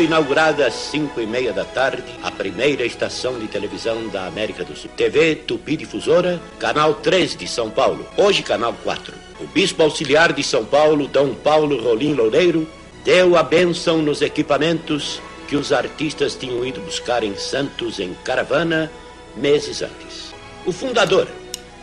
[0.00, 4.64] foi inaugurada às 5 e meia da tarde a primeira estação de televisão da América
[4.64, 4.90] do Sul.
[4.96, 9.12] TV Tupi Difusora, canal 3 de São Paulo, hoje canal 4.
[9.40, 12.66] O bispo auxiliar de São Paulo, Dom Paulo Rolim Loureiro,
[13.04, 18.90] deu a bênção nos equipamentos que os artistas tinham ido buscar em Santos em caravana
[19.36, 20.32] meses antes.
[20.64, 21.28] O fundador,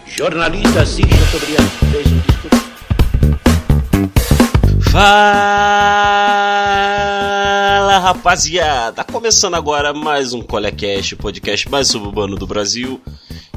[0.08, 2.58] jornalista Assis Chateaubriand, fez um discurso.
[4.90, 6.48] Fala
[8.00, 9.04] rapaziada!
[9.04, 13.02] Começando agora mais um Colecast, podcast mais suburbano do Brasil.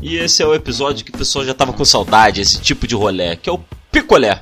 [0.00, 2.94] E esse é o episódio que o pessoal já tava com saudade, esse tipo de
[2.94, 3.60] rolé, que é o
[3.92, 4.40] picolé.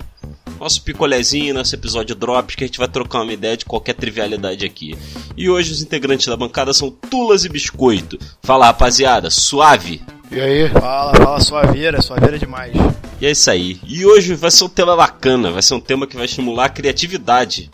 [0.61, 4.65] Nosso picolézinho, nosso episódio Drops, que a gente vai trocar uma ideia de qualquer trivialidade
[4.65, 4.97] aqui.
[5.37, 8.18] E hoje os integrantes da bancada são Tulas e Biscoito.
[8.43, 10.01] Fala rapaziada, suave!
[10.30, 10.68] E aí?
[10.68, 12.73] Fala, fala suaveira, suaveira demais.
[13.21, 13.80] E é isso aí.
[13.87, 16.71] E hoje vai ser um tema bacana, vai ser um tema que vai estimular a
[16.71, 17.71] criatividade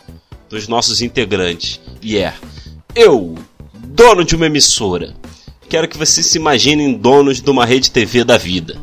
[0.49, 1.81] dos nossos integrantes.
[2.05, 2.35] E é:
[2.95, 3.33] eu,
[3.73, 5.15] dono de uma emissora,
[5.67, 8.77] quero que vocês se imaginem donos de uma rede TV da vida.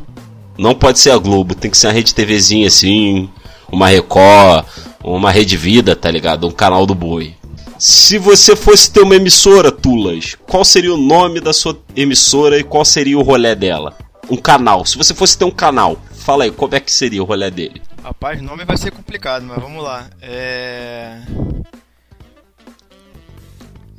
[0.57, 3.29] Não pode ser a Globo, tem que ser uma rede TVzinha assim,
[3.71, 4.65] uma Record,
[5.01, 6.45] uma Rede Vida, tá ligado?
[6.45, 7.33] Um canal do boi.
[7.79, 12.63] Se você fosse ter uma emissora, Tulas, qual seria o nome da sua emissora e
[12.63, 13.97] qual seria o rolê dela?
[14.29, 14.85] Um canal.
[14.85, 17.81] Se você fosse ter um canal, fala aí, como é que seria o rolê dele?
[18.03, 20.07] Rapaz, nome vai ser complicado, mas vamos lá.
[20.21, 21.21] É.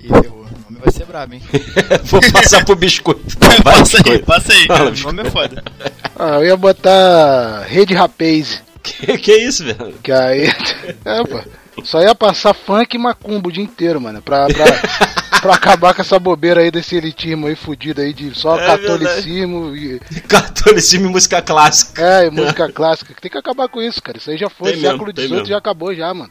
[0.05, 0.41] Ih, ferrou.
[0.45, 1.43] O nome vai ser brabo, hein?
[2.05, 3.23] Vou passar pro biscoito.
[3.41, 4.27] Vai, passa aí, biscoito.
[4.27, 4.67] passa aí.
[4.67, 5.65] Fala, o nome é foda.
[6.17, 8.63] Ah, eu ia botar Rede Rapaz.
[8.85, 9.95] Que, que é isso, velho?
[10.01, 10.47] Que aí.
[11.05, 11.41] É, pô.
[11.83, 14.23] Só ia passar funk e macumbo o dia inteiro, mano.
[14.23, 14.65] Pra, pra,
[15.41, 19.75] pra acabar com essa bobeira aí desse elitismo aí fudido aí de só É catolicismo
[19.75, 19.99] e.
[20.29, 22.01] Catolicismo e música clássica.
[22.01, 23.13] É, e música clássica.
[23.21, 24.17] Tem que acabar com isso, cara.
[24.17, 24.71] Isso aí já foi.
[24.71, 26.31] Tem século XVIII já acabou já, mano.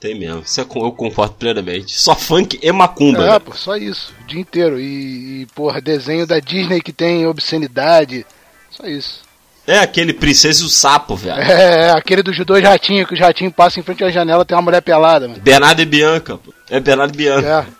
[0.00, 1.92] Tem mesmo, isso é com- eu concordo plenamente.
[2.00, 3.22] Só funk e macumba.
[3.22, 3.38] É, né?
[3.38, 4.14] pô, só isso.
[4.22, 4.80] O dia inteiro.
[4.80, 8.24] E, e, porra, desenho da Disney que tem obscenidade.
[8.70, 9.20] Só isso.
[9.66, 11.38] É aquele Princesa e o Sapo, velho.
[11.38, 14.56] É, é, aquele dos dois ratinhos, que os ratinhos passam em frente à janela tem
[14.56, 15.40] uma mulher pelada, mano.
[15.40, 16.52] Bernardo e Bianca, pô.
[16.70, 17.46] É Bernardo e Bianca.
[17.68, 17.79] É.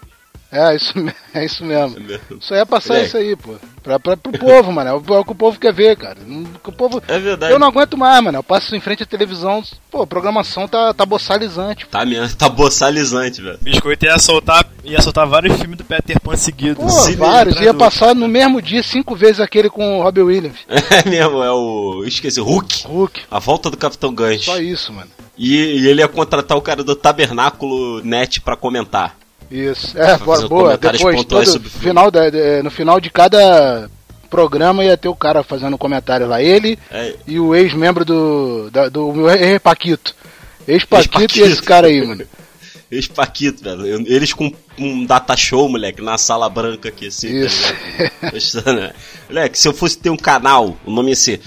[0.53, 0.93] É, isso,
[1.33, 1.97] é isso mesmo.
[1.97, 2.41] É mesmo.
[2.41, 3.09] Só ia passar Moleque.
[3.09, 3.55] isso aí, pô.
[3.83, 4.91] Pra, pra, pro povo, mano.
[4.91, 6.19] É o, é que o povo quer ver, cara.
[6.65, 7.03] O povo...
[7.09, 7.53] É verdade.
[7.53, 8.39] Eu não aguento mais, mano.
[8.39, 9.63] Eu passo em frente à televisão.
[9.91, 11.87] Pô, a programação tá, tá boçalizante.
[11.87, 13.59] Tá mesmo, tá boçalizante, velho.
[13.61, 16.83] Biscoito ia soltar, ia soltar vários filmes do Peter Pan seguidos.
[16.83, 17.59] Pô, Sim, vários.
[17.61, 20.59] Ia passar no mesmo dia cinco vezes aquele com o Robbie Williams.
[20.91, 22.03] É mesmo, é o.
[22.05, 22.87] Esqueci, Hulk.
[22.87, 23.23] Hulk.
[23.31, 24.47] A volta do Capitão Gancho.
[24.47, 25.09] Só isso, mano.
[25.39, 29.17] E, e ele ia contratar o cara do Tabernáculo Net pra comentar.
[29.51, 29.99] Isso.
[29.99, 33.91] É, boa, Depois, todo, sobre final da, de- no final de cada
[34.31, 36.41] programa ia ter o cara fazendo um comentário lá.
[36.41, 40.15] Ele É, e o ex-membro do, da- do meu ex-Paquito.
[40.69, 42.25] Ex-Paquito e esse cara aí, mano.
[42.91, 43.87] Ex-Paquito, velho.
[44.07, 47.29] Eles com um data show, moleque, na sala branca aqui, assim.
[48.21, 48.73] tá Isso.
[48.73, 48.93] né?
[49.29, 51.41] Moleque, se eu fosse ter um canal, o nome ia ser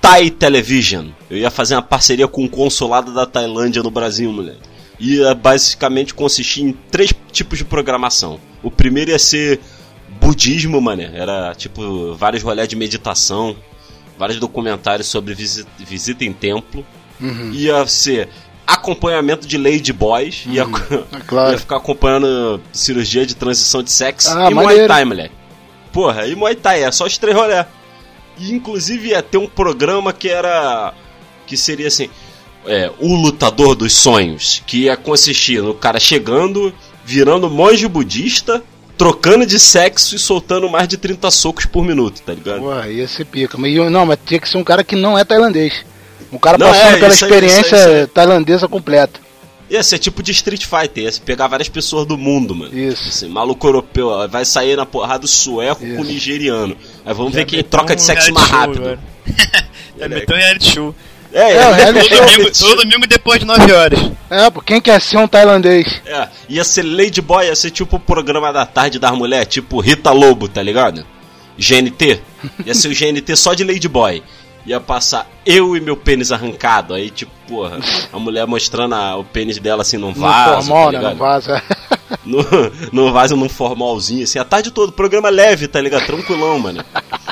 [0.00, 1.08] Thai Television.
[1.30, 4.58] Eu ia fazer uma parceria com o consulado da Tailândia no Brasil, moleque.
[4.98, 8.40] Ia basicamente consistir em três tipos de programação.
[8.62, 9.60] O primeiro ia ser
[10.20, 11.10] budismo, mané.
[11.14, 13.56] Era tipo vários rolés de meditação,
[14.18, 16.84] vários documentários sobre visita, visita em templo.
[17.20, 17.52] Uhum.
[17.52, 18.28] Ia ser
[18.66, 20.44] acompanhamento de lady boys.
[20.46, 21.52] Ia, é claro.
[21.52, 24.88] ia ficar acompanhando cirurgia de transição de sexo Ah, e Muay maneiro.
[24.88, 25.34] Thai, moleque.
[25.92, 27.66] Porra, e Muay Thai, é só os três rolé.
[28.38, 30.92] E inclusive ia ter um programa que era.
[31.46, 32.10] que seria assim.
[32.66, 34.62] É, o lutador dos sonhos.
[34.66, 36.72] Que ia consistir no cara chegando,
[37.04, 38.62] virando monge budista,
[38.96, 42.60] trocando de sexo e soltando mais de 30 socos por minuto, tá ligado?
[42.60, 43.56] Porra, ia ser pica.
[43.58, 45.84] Mas, não, mas tinha que ser um cara que não é tailandês.
[46.32, 48.06] Um cara Não, passando é, pela experiência aí, isso aí.
[48.08, 49.20] tailandesa completa.
[49.68, 52.76] Ia ser tipo de Street Fighter, ia se pegar várias pessoas do mundo, mano.
[52.76, 53.08] Isso.
[53.08, 56.04] Assim, maluco europeu, ó, vai sair na porrada sueco com o Isso.
[56.04, 56.76] nigeriano.
[57.04, 58.98] Aí vamos ver quem troca de sexo mais show rápido.
[59.98, 60.14] Já Moleque.
[60.14, 60.94] meteu um reality show.
[61.38, 64.00] É, É, o reality Todo domingo, todo domingo depois de 9 horas.
[64.30, 66.00] É, pô, quem quer ser um tailandês?
[66.06, 69.80] É, ia ser Lady Boy, ia ser tipo o programa da tarde das mulheres, tipo
[69.80, 71.04] Rita Lobo, tá ligado?
[71.58, 72.20] GNT.
[72.64, 74.22] Ia ser o GNT só de Lady Boy.
[74.66, 76.92] Ia passar eu e meu pênis arrancado.
[76.94, 77.78] Aí, tipo, porra,
[78.12, 80.66] a mulher mostrando a- o pênis dela assim num No vaso.
[80.66, 81.10] formal, tá né?
[81.10, 81.50] No vaso.
[81.52, 81.62] é.
[82.24, 82.44] no,
[82.92, 86.04] no vaso num formalzinho, assim, a tarde toda, programa leve, tá ligado?
[86.06, 86.84] Tranquilão, mano.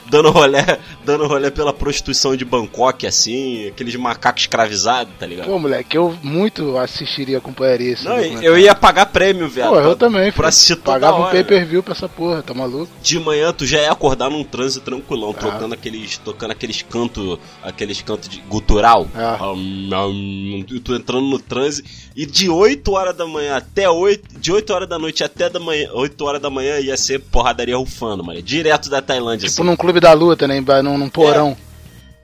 [0.06, 5.46] Dando rolé, dando rolé pela prostituição de Bangkok, assim, aqueles macacos escravizados, tá ligado?
[5.46, 8.04] Pô, moleque, eu muito assistiria, acompanharia isso.
[8.04, 9.68] Não, eu ia pagar prêmio, velho.
[9.70, 10.46] Pô, eu também, Pra filho.
[10.48, 12.88] assistir toda Pagava um pay-per-view pra essa porra, tá maluco?
[13.02, 15.40] De manhã tu já ia acordar num transe tranquilão, Ah.
[15.40, 19.08] tocando aqueles, tocando aqueles cantos, aqueles cantos de gutural.
[19.14, 19.52] Ah.
[19.52, 21.82] Hum, hum, e tu entrando no transe
[22.16, 25.58] e de 8 horas da manhã até 8, de 8 horas da noite até da
[25.58, 28.40] manhã, 8 horas da manhã ia ser porradaria rufando, mano.
[28.42, 29.48] Direto da Tailândia.
[29.48, 29.70] Tipo assim.
[29.70, 30.60] num clube da luta, né?
[30.82, 31.56] Num, num porão.
[31.70, 31.74] É.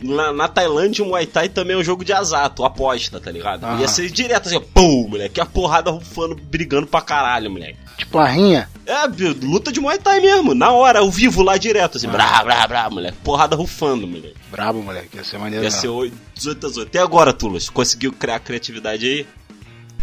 [0.03, 3.65] Na, na, Tailândia, o Muay Thai também é um jogo de azato, aposta, tá ligado?
[3.65, 3.81] Aham.
[3.81, 5.41] Ia ser direto assim, pum, moleque.
[5.41, 7.77] A porrada rufando, brigando pra caralho, moleque.
[7.99, 8.69] Tipo uma rinha?
[8.87, 9.07] É,
[9.43, 12.11] luta de Muay Thai mesmo, na hora, ao vivo lá direto, assim, ah.
[12.11, 13.19] brá, brá, brá, moleque.
[13.23, 14.37] Porrada rufando, moleque.
[14.51, 15.65] Brabo, moleque, ia ser maneiro.
[15.65, 15.89] Ia ser
[16.35, 16.89] 18 a 18.
[16.89, 19.27] Até agora, Tulas, conseguiu criar criatividade aí?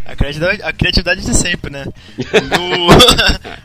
[0.07, 1.85] A criatividade, a criatividade de sempre, né?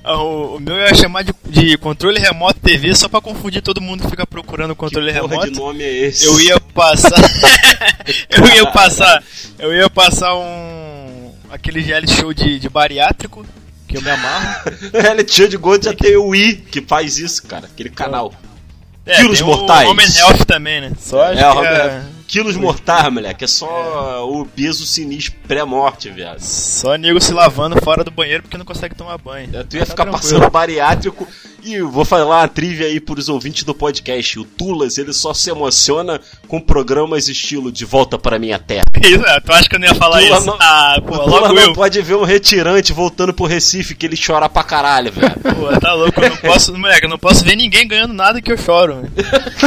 [0.04, 3.80] O, o, o meu ia chamar de, de, controle remoto TV só pra confundir todo
[3.80, 5.52] mundo que fica procurando o controle que porra remoto.
[5.52, 6.26] Que nome é esse?
[6.26, 7.20] Eu ia passar.
[8.28, 9.22] eu ia passar.
[9.56, 11.32] Eu ia passar um.
[11.48, 13.46] aquele reality show de, de bariátrico,
[13.86, 14.72] que eu me amarro.
[14.92, 18.34] reality show de Gold já tem o Wii que faz isso, cara, aquele canal.
[19.06, 19.86] É, Quilos mortais.
[19.86, 20.92] O Homem Health também, né?
[20.98, 22.02] Só é, que é
[22.32, 23.44] quilos mortais, moleque.
[23.44, 26.40] É só o peso sinistro pré-morte, viado.
[26.40, 29.54] Só nego se lavando fora do banheiro porque não consegue tomar banho.
[29.54, 30.12] É, tu ia tá ficar tranquilo.
[30.22, 31.28] passando bariátrico.
[31.64, 34.38] E vou falar uma trivia aí pros ouvintes do podcast.
[34.38, 38.84] O Tulas, ele só se emociona com programas estilo De Volta para Minha Terra.
[39.00, 40.46] Isso, é, tu acha que eu não ia falar Tula isso?
[40.46, 41.72] Não, ah, pô, logo não eu.
[41.72, 45.32] pode ver um retirante voltando pro Recife que ele chora pra caralho, velho.
[45.54, 48.50] Pô, tá louco, eu não posso, moleque, eu não posso ver ninguém ganhando nada que
[48.50, 49.08] eu choro.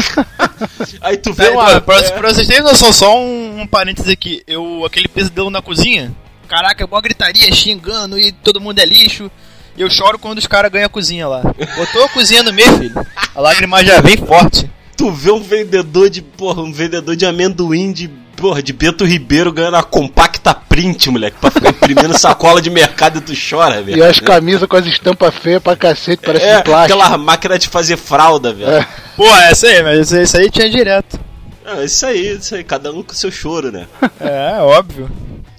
[1.00, 1.80] aí tu vê uma...
[1.80, 4.44] Pra, pra, pra vocês terem noção, só um, um parênteses aqui.
[4.46, 6.14] Eu, aquele pesadelo na cozinha,
[6.48, 9.32] caraca, boa gritaria, xingando e todo mundo é lixo.
[9.77, 11.42] E eu choro quando os caras ganham a cozinha lá.
[11.75, 13.06] Botou a cozinha no meio, filho.
[13.33, 14.69] A lágrima já vem forte.
[14.95, 18.07] Tu vê um vendedor de, porra, um vendedor de amendoim de,
[18.38, 23.18] porra, de Bento Ribeiro ganhando a compacta print, moleque, pra ficar imprimindo sacola de mercado
[23.18, 23.98] e tu chora, velho.
[23.98, 26.98] E as camisas com as estampas feias pra cacete, parece é, plástico.
[27.01, 28.72] aquela máquina de fazer fralda, velho.
[28.72, 28.88] É.
[29.18, 31.19] Pô, essa aí, mas isso aí tinha direto.
[31.66, 33.88] É, isso aí, isso aí, cada um com seu choro, né?
[34.22, 35.10] É, óbvio.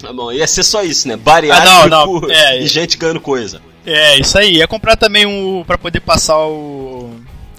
[0.01, 1.17] Tá bom, ia ser só isso, né?
[1.17, 2.29] Bariátrico ah, não, não.
[2.33, 3.61] É, e gente ganhando coisa.
[3.87, 4.57] É, isso aí.
[4.57, 5.65] Ia comprar também um.
[5.65, 7.15] pra poder passar o.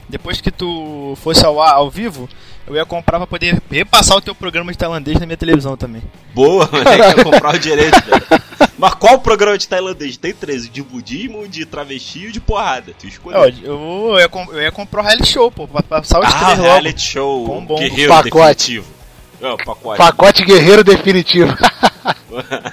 [0.09, 2.29] Depois que tu fosse ao, ao vivo,
[2.65, 6.01] eu ia comprar pra poder repassar o teu programa de tailandês na minha televisão também.
[6.33, 6.89] Boa, mano.
[6.89, 8.25] Ia comprar o direito, velho.
[8.77, 10.17] Mas qual programa de tailandês?
[10.17, 12.93] Tem 13, de budismo, de travesti e de porrada.
[12.99, 13.41] Tu escolheu.
[13.41, 16.53] Eu, eu, eu, ia, eu ia comprar o reality show, pô, pra passar o ah,
[16.53, 17.45] reality show.
[17.45, 17.77] Com bom.
[17.77, 18.29] Guerreiro pacote.
[18.29, 18.97] definitivo.
[19.41, 19.97] Não, pacote.
[19.97, 21.55] Pacote guerreiro definitivo.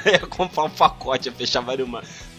[0.07, 1.89] ia comprar um pacote, fechar vários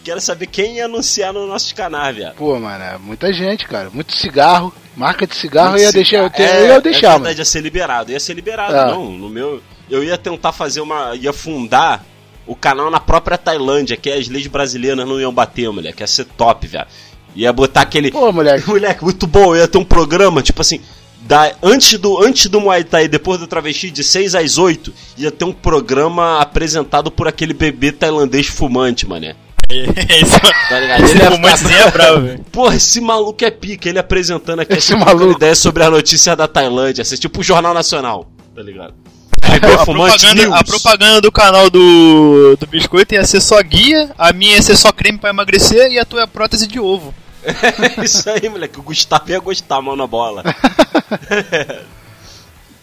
[0.06, 2.36] quero saber quem ia anunciar no nosso canal, viado.
[2.36, 3.90] Pô, mano, é muita gente, cara.
[3.90, 4.72] Muito cigarro.
[4.96, 6.18] Marca de cigarro Muito ia deixar.
[6.18, 7.38] Eu, é, eu ia deixar, é verdade, mano.
[7.38, 8.12] ia ser liberado.
[8.12, 8.86] Ia ser liberado, é.
[8.86, 9.10] não.
[9.10, 9.60] No meu.
[9.90, 11.16] Eu ia tentar fazer uma.
[11.16, 12.04] ia fundar
[12.46, 16.02] o canal na própria Tailândia, que as leis brasileiras não iam bater, moleque.
[16.02, 16.86] Ia ser top, velho.
[17.34, 18.12] Ia botar aquele.
[18.12, 18.66] Pô, moleque.
[18.70, 19.56] Moleque, muito bom.
[19.56, 20.80] Ia ter um programa, tipo assim.
[21.26, 25.30] Da, antes, do, antes do Muay Thai, depois do travesti, de 6 às 8, ia
[25.32, 29.34] ter um programa apresentado por aquele bebê tailandês fumante, mané.
[29.68, 30.40] Isso.
[30.68, 31.04] Tá ligado?
[31.04, 32.44] Ele é muito é bravo, velho.
[32.52, 33.88] Porra, esse maluco é pica.
[33.88, 35.32] Ele apresentando aqui esse maluco.
[35.32, 37.02] ideia sobre a notícia da Tailândia.
[37.02, 38.94] Assim, tipo o Jornal Nacional, tá ligado?
[39.42, 44.56] A propaganda, a propaganda, do canal do, do Biscoito ia ser só guia, a minha
[44.56, 47.14] ia ser só creme pra emagrecer e a tua é prótese de ovo.
[47.46, 48.78] É isso aí, moleque.
[48.78, 50.42] O Gustavo ia gostar, mão na bola.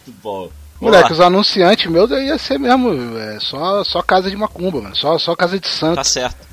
[0.06, 0.50] Muito bom.
[0.80, 4.96] Moleque, os anunciantes meus ia ser mesmo é, só, só casa de macumba, mano.
[4.96, 5.96] Só, só casa de santo.
[5.96, 6.46] Tá certo.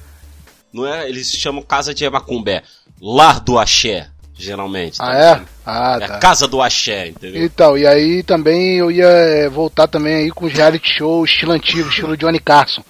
[0.72, 1.10] Não é?
[1.10, 2.64] Eles chamam casa de macumba,
[3.02, 5.00] lar do axé, geralmente.
[5.00, 5.06] Tá?
[5.06, 5.42] Ah, é?
[5.66, 6.18] Ah, é tá.
[6.20, 7.44] casa do axé, entendeu?
[7.44, 11.90] Então, e aí também eu ia é, voltar também aí com reality show estilo antigo,
[11.90, 12.84] estilo Johnny Carson.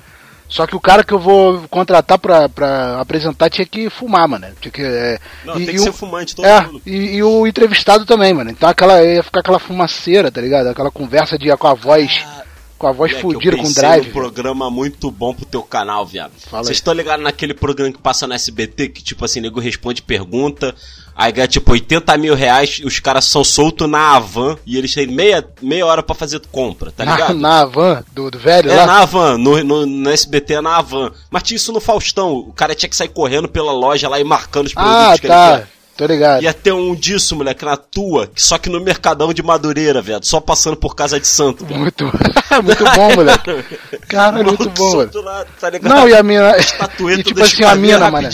[0.52, 4.46] Só que o cara que eu vou contratar pra, pra apresentar tinha que fumar, mano.
[4.60, 6.82] Tinha que, é, Não, e, tem que o, ser fumante todo é, mundo.
[6.86, 8.52] E, e, o entrevistado também, mano.
[8.52, 10.68] Então aquela, ia ficar aquela fumaceira, tá ligado?
[10.68, 12.24] Aquela conversa de, com a voz.
[12.26, 12.51] Ah
[12.82, 14.10] com a voz fodida com drive.
[14.10, 16.32] um programa muito bom pro teu canal, viado.
[16.50, 20.74] Vocês estão ligados naquele programa que passa no SBT que, tipo assim, nego responde pergunta,
[21.16, 25.06] aí ganha tipo 80 mil reais, os caras são soltos na Avan e eles têm
[25.06, 27.36] meia, meia hora para fazer compra, tá ligado?
[27.36, 28.86] Na, na Avan, do, do velho é, lá?
[28.88, 31.12] na Avan, no, no, no, SBT é na Avan.
[31.30, 34.24] Mas tinha isso no Faustão, o cara tinha que sair correndo pela loja lá e
[34.24, 35.54] marcando os produtos ah, que tá.
[35.54, 35.81] ele quer.
[36.02, 36.42] Tô ligado.
[36.42, 40.20] Ia ter um disso, moleque, na tua, só que no Mercadão de Madureira, velho.
[40.24, 41.80] Só passando por casa de santo, velho.
[41.80, 42.06] Muito,
[42.64, 43.64] muito bom, moleque.
[44.08, 45.12] Cara, muito bom, velho.
[45.60, 46.56] Tá Não, e a mina.
[46.58, 48.28] e, tipo assim, a mina, mano.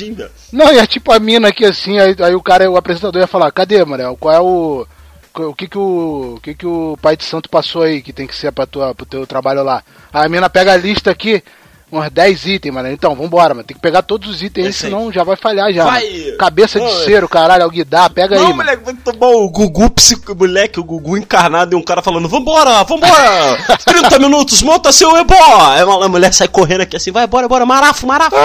[0.49, 3.27] Não, e é tipo a mina aqui assim, aí, aí o cara, o apresentador ia
[3.27, 4.15] falar, cadê, mano?
[4.15, 4.87] Qual é o.
[5.35, 8.25] O que que o, o que que o pai de santo passou aí que tem
[8.25, 9.83] que ser para tua pro teu trabalho lá?
[10.11, 11.43] Aí a mina pega a lista aqui,
[11.91, 12.91] uns 10 itens, mano.
[12.91, 13.65] Então, vambora, mano.
[13.65, 15.85] Tem que pegar todos os itens aí, senão já vai falhar já.
[15.85, 16.05] Vai.
[16.37, 18.49] Cabeça de cero, caralho, alguém dá, pega não, aí.
[18.49, 22.27] Não, moleque, vai tomar o Gugu, psico, moleque, o Gugu encarnado e um cara falando:
[22.27, 23.57] Vambora, vambora!
[23.85, 25.35] 30 minutos, monta seu ebó!
[25.69, 28.35] Aí a mulher sai correndo aqui assim: Vai, bora, bora, marafo, marafo!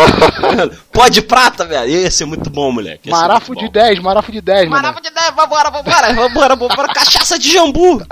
[0.92, 1.90] Pode prata, velho.
[1.90, 3.10] Ia ser muito bom, moleque.
[3.10, 4.82] Marafo de 10, marafo de 10, mano.
[4.82, 8.02] Marafo de 10, vambora, vambora, vambora, vambora, cachaça de jambu!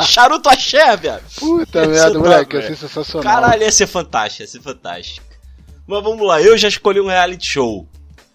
[0.00, 1.20] Charuto axé, velho.
[1.38, 3.22] Puta merda, moleque, ia ser sensacional.
[3.22, 4.71] Caralho, ia ser fantástico, ia ser fantástico.
[5.86, 7.88] Mas vamos lá, eu já escolhi um reality show.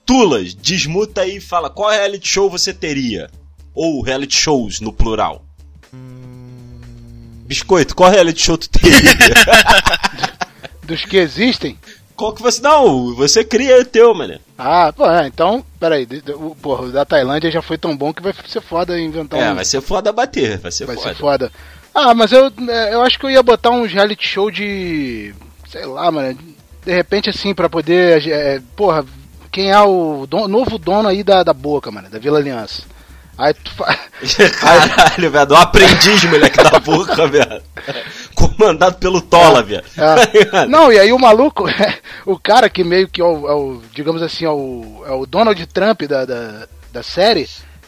[0.06, 3.30] Tulas, desmuta aí e fala qual reality show você teria.
[3.74, 5.44] Ou reality shows no plural.
[7.46, 9.14] Biscoito, qual reality show tu teria?
[10.84, 11.78] Dos que existem?
[12.18, 12.60] Qual que você.
[12.62, 14.40] Não, você cria o teu, mano.
[14.58, 16.08] Ah, pô, é, então, peraí.
[16.62, 19.52] Porra, o da Tailândia já foi tão bom que vai ser foda inventar é, um.
[19.52, 21.06] É, vai ser foda bater, vai ser vai foda.
[21.06, 21.52] Vai ser foda.
[21.94, 25.34] Ah, mas eu, é, eu acho que eu ia botar um reality show de.
[25.70, 26.38] Sei lá, mano.
[26.86, 28.28] De repente, assim, pra poder.
[28.28, 29.06] É, porra,
[29.52, 32.84] quem é o don, novo dono aí da, da Boca, mano, da Vila Aliança?
[33.38, 34.00] Aí tu faz.
[34.60, 37.62] Caralho, velho, um aprendiz, moleque da Boca, velho.
[38.34, 39.84] Comandado pelo Tola, é, velho.
[40.54, 40.66] É.
[40.66, 41.66] Não, e aí o maluco,
[42.26, 45.26] o cara que meio que é o, é o digamos assim, é o, é o
[45.26, 47.48] Donald Trump da, da, da série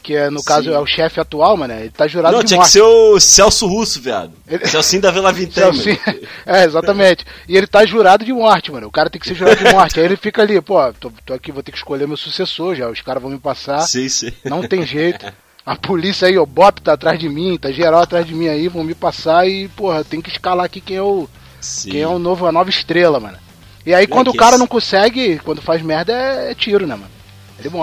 [0.10, 0.46] que é, no Sim.
[0.46, 2.70] caso é o chefe atual, mano, ele tá jurado Não, de tinha morte.
[2.70, 4.34] que ser o Celso Russo, viado.
[4.48, 4.66] Ele...
[4.66, 5.64] Celcinho da Vila Vintém.
[6.48, 7.24] É, exatamente.
[7.48, 8.88] E ele tá jurado de morte, mano.
[8.88, 10.00] O cara tem que ser jurado de morte.
[10.00, 12.90] Aí ele fica ali, pô, tô, tô aqui, vou ter que escolher meu sucessor já.
[12.90, 13.82] Os caras vão me passar.
[13.82, 14.34] Sim, sim.
[14.44, 15.32] Não tem jeito.
[15.64, 18.68] A polícia aí, o Bop tá atrás de mim, tá geral atrás de mim aí,
[18.68, 21.30] vão me passar e, porra, tem que escalar aqui quem é o.
[21.62, 21.92] Sim.
[21.92, 23.38] Quem é o novo, a nova estrela, mano.
[23.86, 27.19] E aí, quando o cara não consegue, quando faz merda, é, é tiro, né, mano?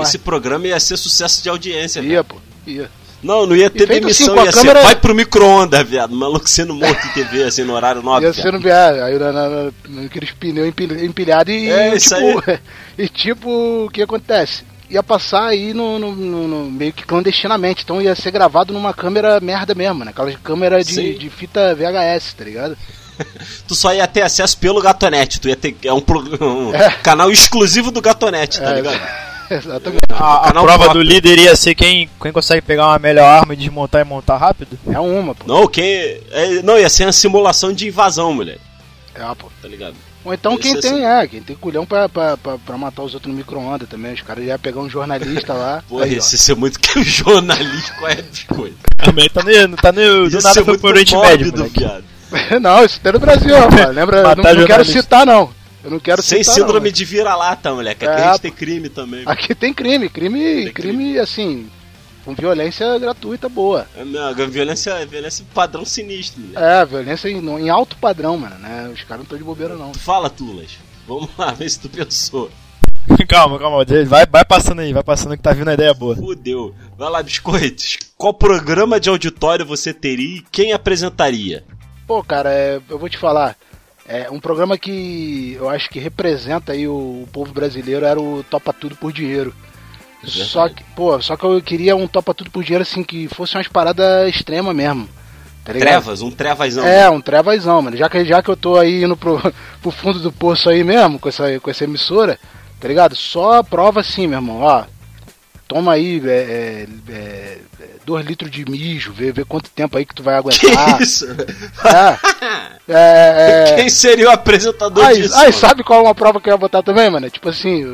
[0.02, 2.36] Esse programa ia ser sucesso de audiência, Ia, pô.
[2.66, 2.90] Ia.
[3.22, 4.80] Não, não ia ter demissão, assim, ia câmera...
[4.80, 6.14] ser vai pro micro-ondas, viado.
[6.14, 8.26] Maluco sendo morto em TV, assim, no horário nobre.
[8.26, 10.68] Ia sendo, viado, aí na, na, naqueles pneus
[11.02, 12.42] empilhados e, é, tipo,
[12.98, 14.64] e tipo, o que acontece?
[14.88, 18.94] Ia passar aí no, no, no, no, meio que clandestinamente, então ia ser gravado numa
[18.94, 20.10] câmera merda mesmo, né?
[20.10, 22.78] Aquela câmera de, de fita VHS, tá ligado?
[23.66, 26.02] tu só ia ter acesso pelo Gatonete, tu ia ter é um,
[26.40, 26.90] um é.
[27.02, 29.00] canal exclusivo do Gatonete, tá é, ligado?
[29.50, 30.02] Exatamente.
[30.10, 33.56] A, a prova do líder ia ser quem, quem consegue pegar uma melhor arma e
[33.56, 34.78] desmontar e montar rápido?
[34.86, 35.44] É uma, pô.
[35.46, 35.84] Não, quem.
[36.30, 38.58] É, não, ia ser uma simulação de invasão, mulher.
[39.14, 39.50] É, pô.
[39.60, 39.94] Tá ligado?
[40.26, 41.04] Ou então quem tem, assim.
[41.04, 44.12] é, quem tem culhão pra, pra, pra, pra matar os outros no micro-ondas também.
[44.12, 45.84] Os caras iam pegar um jornalista lá.
[45.88, 48.74] Pô, aí, esse ser muito que o jornalista qual é de coisa.
[48.96, 49.76] Também tá no.
[49.76, 51.52] Tá no do nada foi pro Oriente Médio.
[52.60, 53.94] não, isso tem no Brasil, rapaz.
[53.94, 54.34] Lembra?
[54.34, 55.54] não, não quero citar, não.
[55.86, 58.04] Eu não quero Sem síndrome não, de vira-lata, moleque.
[58.04, 59.22] Aqui é, a gente tem crime também.
[59.24, 61.70] Aqui tem crime, crime, tem crime, crime, assim,
[62.24, 63.86] com violência gratuita boa.
[63.96, 66.40] É, não, violência, violência padrão sinistro.
[66.40, 66.60] Moleque.
[66.60, 68.90] É, violência em, em, alto padrão, mano, né?
[68.92, 69.94] Os caras não estão de bobeira, não.
[69.94, 70.76] Fala, Tulas.
[71.06, 72.50] Vamos lá, ver se tu pensou.
[73.28, 76.16] calma, calma, vai, vai passando aí, vai passando que tá vindo a ideia boa.
[76.16, 76.74] Fudeu.
[76.98, 77.98] Vai lá, biscoitos.
[78.18, 81.62] Qual programa de auditório você teria e quem apresentaria?
[82.08, 83.56] Pô, cara, é, eu vou te falar.
[84.08, 88.44] É um programa que eu acho que representa aí o, o povo brasileiro era o
[88.48, 89.52] Topa Tudo por Dinheiro.
[90.22, 93.26] É só que, pô, só que eu queria um Topa Tudo por Dinheiro assim que
[93.28, 95.08] fosse umas paradas extremas mesmo.
[95.64, 96.86] Tá trevas, um trevazão.
[96.86, 97.96] É, um trevazão, mano.
[97.96, 99.40] Já que, já que eu tô aí indo pro,
[99.82, 102.38] pro fundo do poço aí mesmo, com essa, com essa emissora,
[102.78, 103.16] tá ligado?
[103.16, 104.84] Só prova assim, meu irmão, ó.
[105.68, 107.58] Toma aí, é, é, é
[108.04, 110.96] dois litros de mijo, ver, ver quanto tempo aí que tu vai aguentar.
[110.96, 111.26] Que isso?
[111.84, 112.18] É,
[112.88, 115.34] é, é, Quem seria o apresentador aí, disso?
[115.36, 117.28] Aí, sabe qual é uma prova que eu ia botar também, mano?
[117.28, 117.84] Tipo assim,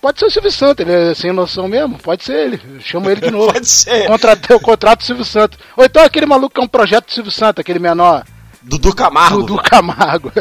[0.00, 2.60] pode ser o Silvio Santos, ele é sem noção mesmo, pode ser ele.
[2.80, 3.52] Chama ele de novo.
[3.52, 4.06] pode ser.
[4.06, 5.58] Contratei o contrato do Silvio Santos.
[5.76, 8.24] Ou então aquele maluco que é um projeto do Silvio Santos, aquele menor.
[8.62, 9.42] Dudu Camargo.
[9.42, 10.30] Dudu Camargo.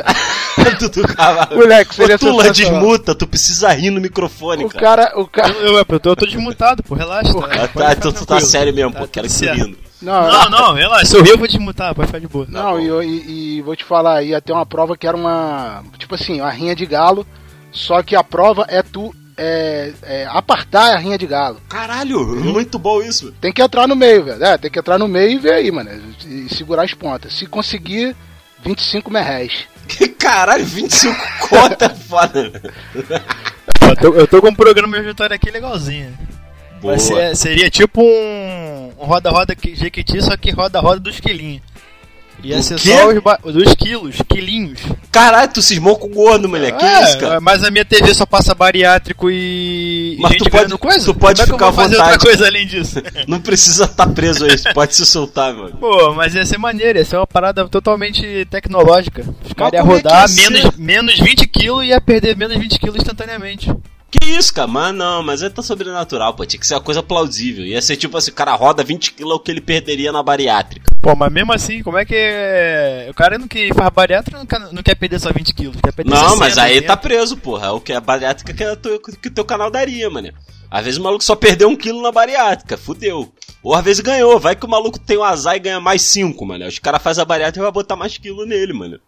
[0.80, 1.56] Dudu Camargo.
[1.58, 5.14] Moleque, seria Ô, Tula, desmuta, tu precisa rir no microfone, o cara.
[5.20, 5.50] O cara...
[5.50, 7.34] Eu, eu, eu, tô, eu tô desmutado, pô, relaxa.
[7.34, 9.78] Pô, tá, tá, então tu tá sério mesmo, pô, tá, quero que rindo.
[10.02, 11.06] Não, não, não, relaxa.
[11.06, 12.46] Se eu rir, eu vou desmutar, pode ficar de boa.
[12.48, 15.84] Não, tá e, e, e, vou te falar, ia ter uma prova que era uma.
[15.98, 17.26] Tipo assim, uma rinha de galo,
[17.72, 21.62] só que a prova é tu é, é, apartar a rinha de galo.
[21.70, 22.52] Caralho, uhum.
[22.52, 23.34] muito bom isso.
[23.40, 24.44] Tem que entrar no meio, velho.
[24.44, 25.90] É, tem que entrar no meio e ver aí, mano.
[26.28, 27.34] E segurar as pontas.
[27.34, 28.16] Se conseguir,
[28.62, 29.68] 25 merréis.
[30.20, 31.16] Caralho, 25
[31.48, 32.52] conta é foda.
[33.82, 36.18] eu, tô, eu tô com um programa vitória aqui legalzinho.
[36.98, 41.62] Ser, seria tipo um roda-roda Jequiti, só que roda-roda dos quilinhos.
[42.44, 43.10] Ia ser só
[43.44, 44.80] os, os quilos, quilinhos.
[45.12, 46.78] Caralho, tu cismou com o gordo, moleque.
[46.78, 47.42] Que é, isso, cara?
[47.42, 50.18] Mas a minha TV só passa bariátrico e.
[50.20, 51.06] Mas gente tu pode, coisa?
[51.06, 53.02] Tu pode Como ficar é que eu vou fazer outra coisa além disso?
[53.28, 55.76] Não precisa estar tá preso aí, pode se soltar, mano.
[55.78, 59.26] Pô, mas ia ser maneiro, ia ser uma parada totalmente tecnológica.
[59.46, 62.98] Os caras iam rodar é menos, menos 20 kg e ia perder menos 20 kg
[62.98, 63.70] instantaneamente.
[64.12, 64.68] Que isso, cara?
[64.68, 66.46] Mas não, mas é tão sobrenatural, pô.
[66.46, 67.66] Tinha que ser uma coisa plausível.
[67.66, 70.90] Ia ser tipo assim, o cara roda 20 kg o que ele perderia na bariátrica.
[71.02, 73.08] Pô, mas mesmo assim, como é que é...
[73.10, 75.94] O cara não que faz bariátrica não quer, não quer perder só 20 kg, quer
[75.94, 76.88] perder Não, 60, mas aí 80.
[76.88, 77.72] tá preso, porra.
[77.72, 80.34] O que a bariátrica que, é tu, que o teu canal daria, mano.
[80.72, 83.32] Às vezes o maluco só perdeu um quilo na bariátrica, fudeu.
[83.62, 86.46] Ou às vezes ganhou, vai que o maluco tem um azar e ganha mais 5,
[86.46, 86.68] mano.
[86.68, 89.00] Os caras fazem a bariátrica e vai botar mais quilo nele, mano.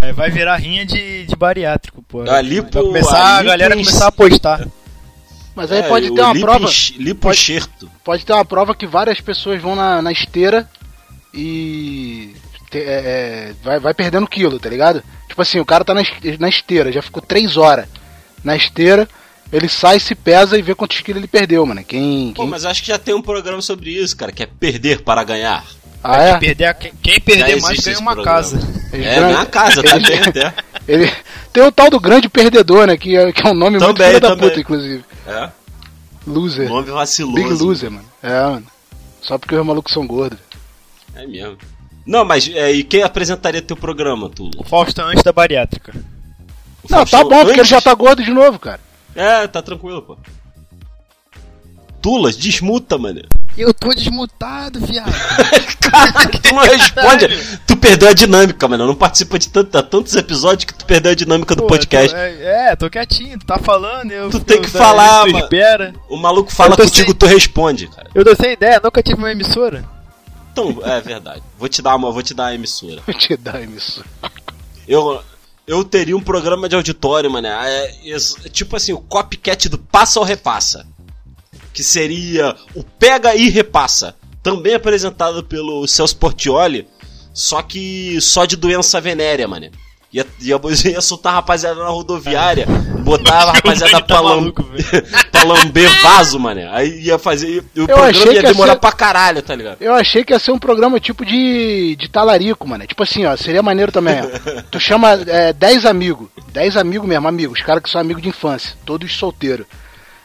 [0.00, 2.28] Aí vai virar rinha de, de bariátrico, pô.
[2.30, 4.68] Ali, pô, vai começar, a galera começar a apostar.
[5.54, 6.70] Mas aí é, pode ter uma lipo, prova.
[6.98, 7.62] Lipo pode,
[8.04, 10.68] pode ter uma prova que várias pessoas vão na, na esteira
[11.32, 12.34] e.
[12.70, 15.02] Te, é, é, vai, vai perdendo quilo, tá ligado?
[15.28, 16.02] Tipo assim, o cara tá na,
[16.38, 17.88] na esteira, já ficou 3 horas
[18.44, 19.08] na esteira,
[19.52, 21.82] ele sai, se pesa e vê quantos quilos ele perdeu, mano.
[21.84, 25.02] Quem, Pô, mas acho que já tem um programa sobre isso, cara, que é perder
[25.02, 25.64] para ganhar.
[26.06, 26.30] Ah, é?
[26.30, 28.36] Quem perder, quem, quem perder mais ganha uma programa.
[28.36, 28.60] casa.
[28.92, 30.54] É, na casa, também até.
[30.86, 31.12] Ele,
[31.52, 32.96] tem o tal do grande perdedor, né?
[32.96, 35.04] Que é, que é um nome também, muito filho da puta, inclusive.
[35.26, 35.50] É.
[36.26, 36.68] Loser.
[36.68, 37.34] Nome vaciloso.
[37.34, 38.06] Big loser, mano.
[38.22, 38.66] É, mano.
[39.20, 40.38] Só porque os malucos são gordos.
[41.14, 41.58] É mesmo.
[42.06, 44.50] Não, mas é, e quem apresentaria teu programa, tu?
[44.56, 45.92] O Faustão antes da bariátrica.
[46.84, 47.44] O não, Faustão tá bom, antes?
[47.46, 48.80] porque ele já tá gordo de novo, cara.
[49.14, 50.16] É, tá tranquilo, pô.
[52.00, 53.22] Tulas, desmuta, mano.
[53.56, 55.10] Eu tô desmutado, viado.
[55.80, 57.58] Caraca, tu não responde.
[57.66, 58.86] tu perdeu a dinâmica, mano.
[58.86, 62.10] Não participa de tanto, tantos episódios que tu perdeu a dinâmica Pô, do podcast.
[62.10, 64.10] Tô, é, é, tô quietinho, tu tá falando.
[64.10, 65.38] Eu, tu tem que falar, mano.
[65.38, 65.94] Espera.
[66.10, 67.14] O maluco fala contigo, sem...
[67.14, 68.10] tu responde, cara.
[68.14, 69.84] Eu tô sem ideia, nunca tive uma emissora.
[70.52, 71.42] Então, é verdade.
[71.58, 73.00] Vou te dar uma, vou te dar a emissora.
[73.06, 74.06] Vou te dar a emissora.
[74.86, 75.22] Eu,
[75.66, 77.46] eu teria um programa de auditório, mano.
[77.48, 78.18] É, é,
[78.50, 80.86] tipo assim, o copycat do passa ou repassa
[81.76, 86.88] que seria o Pega e Repassa, também apresentado pelo Celso Portioli,
[87.34, 89.68] só que só de doença venérea, mano.
[90.10, 90.58] Ia, ia,
[90.90, 92.64] ia soltar a rapaziada na rodoviária,
[93.04, 94.50] botar a rapaziada pra, tá lam...
[95.30, 96.62] pra lamber vaso, mano.
[96.72, 97.62] Aí ia fazer.
[97.76, 98.78] O eu programa ia demorar ser...
[98.78, 99.76] pra caralho, tá ligado?
[99.78, 102.86] Eu achei que ia ser um programa tipo de, de talarico, mano.
[102.86, 104.62] Tipo assim, ó, seria maneiro também, ó.
[104.72, 108.74] Tu chama 10 é, amigos, 10 amigos mesmo, amigos, caras que são amigos de infância,
[108.86, 109.66] todos solteiros.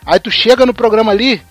[0.06, 1.42] Aí tu chega no programa ali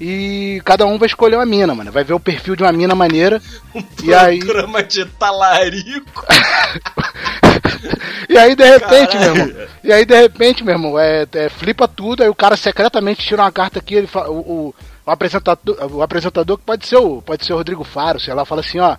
[0.00, 1.92] e cada um vai escolher uma mina, mano.
[1.92, 3.40] Vai ver o perfil de uma mina maneira.
[3.74, 4.40] Um e aí...
[4.40, 6.24] programa de talarico.
[8.28, 9.34] e aí, de repente, Caralho.
[9.34, 9.66] meu irmão.
[9.82, 12.22] E aí, de repente, meu irmão, é, é, flipa tudo.
[12.22, 13.94] Aí o cara secretamente tira uma carta aqui.
[13.94, 14.74] Ele fala, o, o,
[15.06, 18.44] o, apresentador, o apresentador, que pode ser o, pode ser o Rodrigo Faro, sei lá,
[18.44, 18.96] fala assim: ó.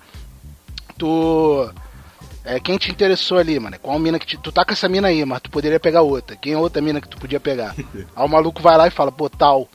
[0.97, 1.69] Tu
[2.45, 3.77] é, quem te interessou ali, mano?
[3.81, 4.37] Qual mina que te...
[4.37, 6.35] Tu tá com essa mina aí, mas tu poderia pegar outra.
[6.35, 7.73] Quem é outra mina que tu podia pegar?
[8.15, 9.67] aí o maluco vai lá e fala, pô, tal.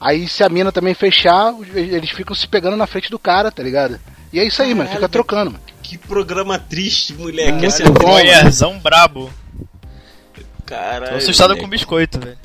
[0.00, 3.62] Aí se a mina também fechar, eles ficam se pegando na frente do cara, tá
[3.62, 3.98] ligado?
[4.32, 4.90] E é isso aí, Caralho, mano.
[4.90, 5.64] Fica trocando, mano.
[5.82, 7.66] Que programa triste, moleque.
[7.66, 9.30] Esse é bom, brabo.
[10.64, 11.12] Caralho.
[11.12, 12.38] Tô assustado com biscoito, velho.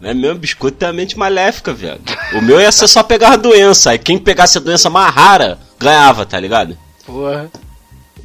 [0.00, 0.38] Não é mesmo?
[0.38, 2.00] Biscoito tem a mente maléfica, velho.
[2.34, 3.90] O meu ia ser só pegar a doença.
[3.90, 6.76] Aí quem pegasse a doença mais rara, ganhava, tá ligado?
[7.06, 7.50] Porra.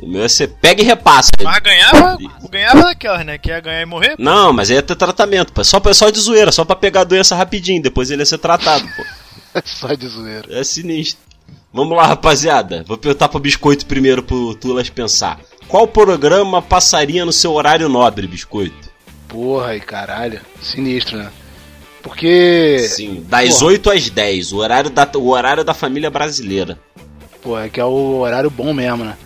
[0.01, 1.31] O meu é você pega e repassa.
[1.43, 2.17] Mas ganhava,
[2.49, 3.37] ganhava daquela, né?
[3.37, 4.15] Que ia ganhar e morrer?
[4.17, 5.63] Não, mas ia ter tratamento, pô.
[5.63, 8.87] Só, só de zoeira, só pra pegar a doença rapidinho, depois ele ia ser tratado,
[8.95, 9.03] pô.
[9.65, 10.47] só de zoeira.
[10.51, 11.25] É sinistro.
[11.73, 12.83] Vamos lá, rapaziada.
[12.87, 15.39] Vou perguntar pro Biscoito primeiro pro Tulas pensar.
[15.67, 18.89] Qual programa passaria no seu horário nobre, Biscoito?
[19.27, 20.39] Porra, e caralho.
[20.61, 21.29] Sinistro, né?
[22.01, 22.79] Porque.
[22.87, 23.65] Sim, das Porra.
[23.71, 26.79] 8 às 10, o horário, da, o horário da família brasileira.
[27.41, 29.17] Pô, é que é o horário bom mesmo, né?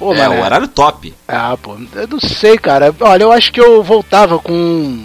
[0.00, 1.12] Pô, é, mano, o horário top.
[1.28, 2.94] Ah, pô, eu não sei, cara.
[3.00, 5.04] Olha, eu acho que eu voltava com.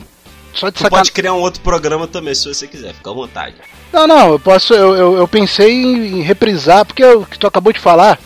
[0.54, 1.00] Só de sacan...
[1.00, 3.56] pode criar um outro programa também, se você quiser, fica à vontade.
[3.92, 4.74] Não, não, eu posso.
[4.74, 8.18] Eu, eu, eu pensei em reprisar, porque o que tu acabou de falar,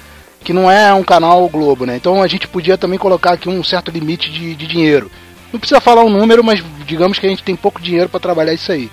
[0.43, 1.95] que não é um canal Globo, né?
[1.95, 5.10] Então a gente podia também colocar aqui um certo limite de, de dinheiro.
[5.51, 8.53] Não precisa falar um número, mas digamos que a gente tem pouco dinheiro para trabalhar
[8.53, 8.91] isso aí.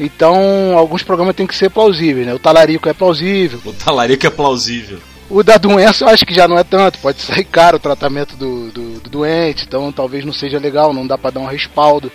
[0.00, 2.32] Então, alguns programas tem que ser plausíveis, né?
[2.32, 3.60] O talarico é plausível.
[3.66, 4.98] O talarico é plausível.
[5.28, 8.36] O da doença eu acho que já não é tanto, pode sair caro o tratamento
[8.36, 12.10] do, do, do doente, então talvez não seja legal, não dá pra dar um respaldo.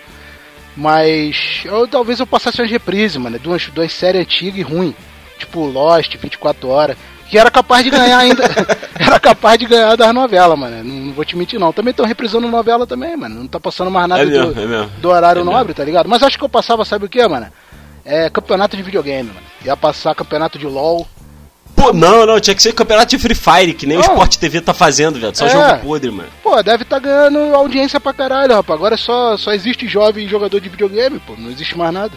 [0.76, 4.96] Mas eu, talvez eu passasse umas reprises, mano, de umas, duas séries antigas e ruim,
[5.38, 6.98] tipo Lost, 24 horas,
[7.30, 8.44] que era capaz de ganhar ainda,
[8.98, 11.74] era capaz de ganhar das novelas, mano, não, não, vou te mentir não.
[11.74, 14.90] Também estão reprisando novela também, mano, não tá passando mais nada é mesmo, do, é
[15.02, 15.74] do, horário é nobre, mesmo.
[15.74, 16.08] tá ligado?
[16.08, 17.48] Mas acho que eu passava, sabe o que, mano?
[18.06, 19.46] É campeonato de videogame, mano.
[19.66, 21.06] Ia passar campeonato de LoL,
[21.76, 24.04] Pô, não, não, tinha que ser campeonato de Free Fire, que nem não.
[24.04, 25.36] o Sport TV tá fazendo, velho.
[25.36, 25.50] Só é.
[25.50, 26.30] jogo podre, mano.
[26.44, 28.78] Pô, deve tá ganhando audiência pra caralho, rapaz.
[28.78, 31.34] Agora só, só existe jovem jogador de videogame, pô.
[31.38, 32.14] Não existe mais nada.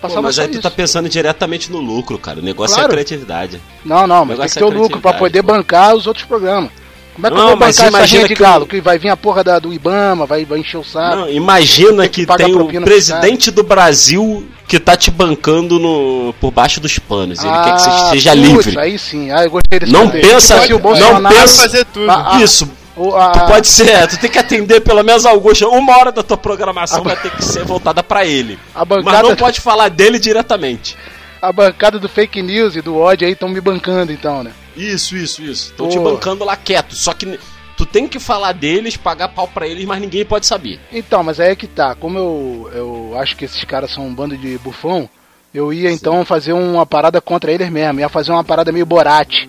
[0.00, 2.40] Pô, mas aí tu tá pensando diretamente no lucro, cara.
[2.40, 2.90] O negócio claro.
[2.90, 3.60] é a criatividade.
[3.84, 5.52] Não, não, mas tem que ter o lucro pra poder pô.
[5.52, 6.70] bancar os outros programas.
[7.14, 8.66] Como é que não, eu vou bancar essa gente de galo?
[8.66, 11.16] Que vai vir a porra da, do Ibama, vai, vai encher o saco.
[11.16, 16.50] Não, imagina que, que tem o presidente do Brasil que tá te bancando no, por
[16.50, 17.38] baixo dos panos.
[17.38, 18.78] Ele ah, quer que você ah, seja putz, livre.
[18.78, 22.10] Aí sim, ah, eu gostei desse Não pensa, não pensa fazer tudo.
[22.10, 22.68] Ah, Isso.
[23.16, 25.68] Ah, tu pode ser, tu tem que atender pelo menos Augusto.
[25.68, 28.58] Uma hora da tua programação vai ter que ser voltada para ele.
[29.04, 30.96] Mas não pode falar dele diretamente.
[31.42, 34.52] A bancada do fake news e do ódio aí estão me bancando então, né?
[34.76, 35.70] Isso, isso, isso.
[35.70, 36.94] Estão te bancando lá quieto.
[36.94, 37.38] Só que
[37.76, 40.80] tu tem que falar deles, pagar pau pra eles, mas ninguém pode saber.
[40.92, 41.94] Então, mas aí é que tá.
[41.94, 45.08] Como eu, eu acho que esses caras são um bando de bufão,
[45.52, 45.94] eu ia Sim.
[45.94, 48.00] então fazer uma parada contra eles mesmo.
[48.00, 49.48] Ia fazer uma parada meio Borat.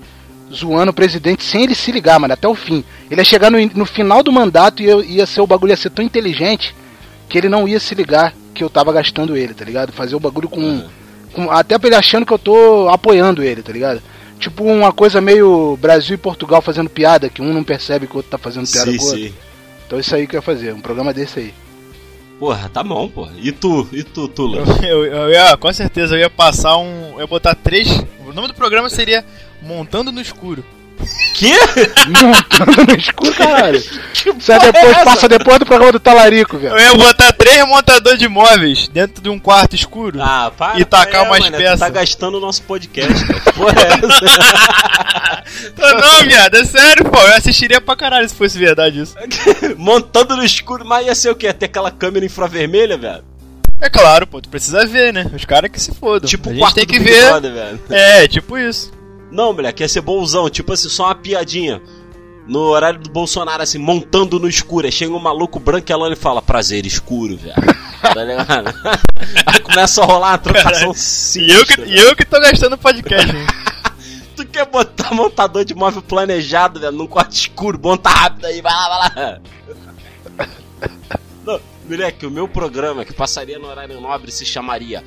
[0.53, 2.83] Zoando o presidente sem ele se ligar, mano, até o fim.
[3.09, 5.77] Ele ia chegar no, no final do mandato e eu, ia ser o bagulho ia
[5.77, 6.75] ser tão inteligente
[7.27, 9.91] que ele não ia se ligar que eu tava gastando ele, tá ligado?
[9.91, 10.61] Fazer o bagulho com.
[10.61, 10.87] Uhum.
[11.33, 14.01] com até pra ele achando que eu tô apoiando ele, tá ligado?
[14.45, 18.17] Tipo uma coisa meio Brasil e Portugal fazendo piada, que um não percebe que o
[18.17, 19.23] outro tá fazendo piada sim, com o outro.
[19.23, 19.33] Sim.
[19.87, 21.53] Então isso aí que eu ia fazer, um programa desse aí.
[22.39, 23.33] Porra, tá bom, porra.
[23.37, 24.59] E tu, e tu, Tula?
[24.83, 27.13] Eu, eu, eu, ia, com certeza, eu ia passar um.
[27.13, 27.87] Eu ia botar três.
[28.23, 29.25] O nome do programa seria
[29.63, 30.63] Montando no Escuro.
[31.35, 31.51] Que?
[32.07, 33.81] Montando no escuro, caralho.
[34.13, 36.73] Que Você é depois, é passa depois do programa do Talarico, velho.
[36.75, 40.21] Eu ia botar três montadores de móveis dentro de um quarto escuro.
[40.21, 40.79] Ah, para.
[40.79, 41.79] E tacar é, umas mano, peças.
[41.79, 43.53] tá gastando o nosso podcast, cara.
[43.53, 45.43] Porra, é essa?
[45.75, 46.55] Tô não, viado.
[46.55, 47.19] É sério, pô.
[47.19, 49.15] Eu assistiria pra caralho se fosse verdade isso.
[49.77, 51.51] Montando no escuro, mas ia ser o quê?
[51.51, 53.23] Ter aquela câmera infravermelha, velho?
[53.81, 55.29] É claro, pô, tu precisa ver, né?
[55.35, 56.29] Os caras que se fodam.
[56.29, 57.41] Tipo, a gente tem que ver.
[57.41, 57.79] velho.
[57.89, 58.91] É, tipo isso.
[59.31, 61.81] Não, moleque, ia ser bonzão, tipo assim, só uma piadinha.
[62.47, 64.85] No horário do Bolsonaro, assim, montando no escuro.
[64.85, 67.55] Aí chega um maluco branco e e fala, prazer escuro, velho.
[68.01, 68.73] tá ligado?
[69.45, 70.93] Aí começa a rolar uma trocação
[71.41, 73.33] E eu, que, e eu que tô gastando podcast,
[74.35, 78.73] tu quer botar montador de móvel planejado, velho, num quarto escuro, monta rápido aí, vai
[78.73, 79.39] lá, vai lá.
[81.45, 81.59] Não,
[81.89, 85.03] moleque, o meu programa que passaria no horário nobre se chamaria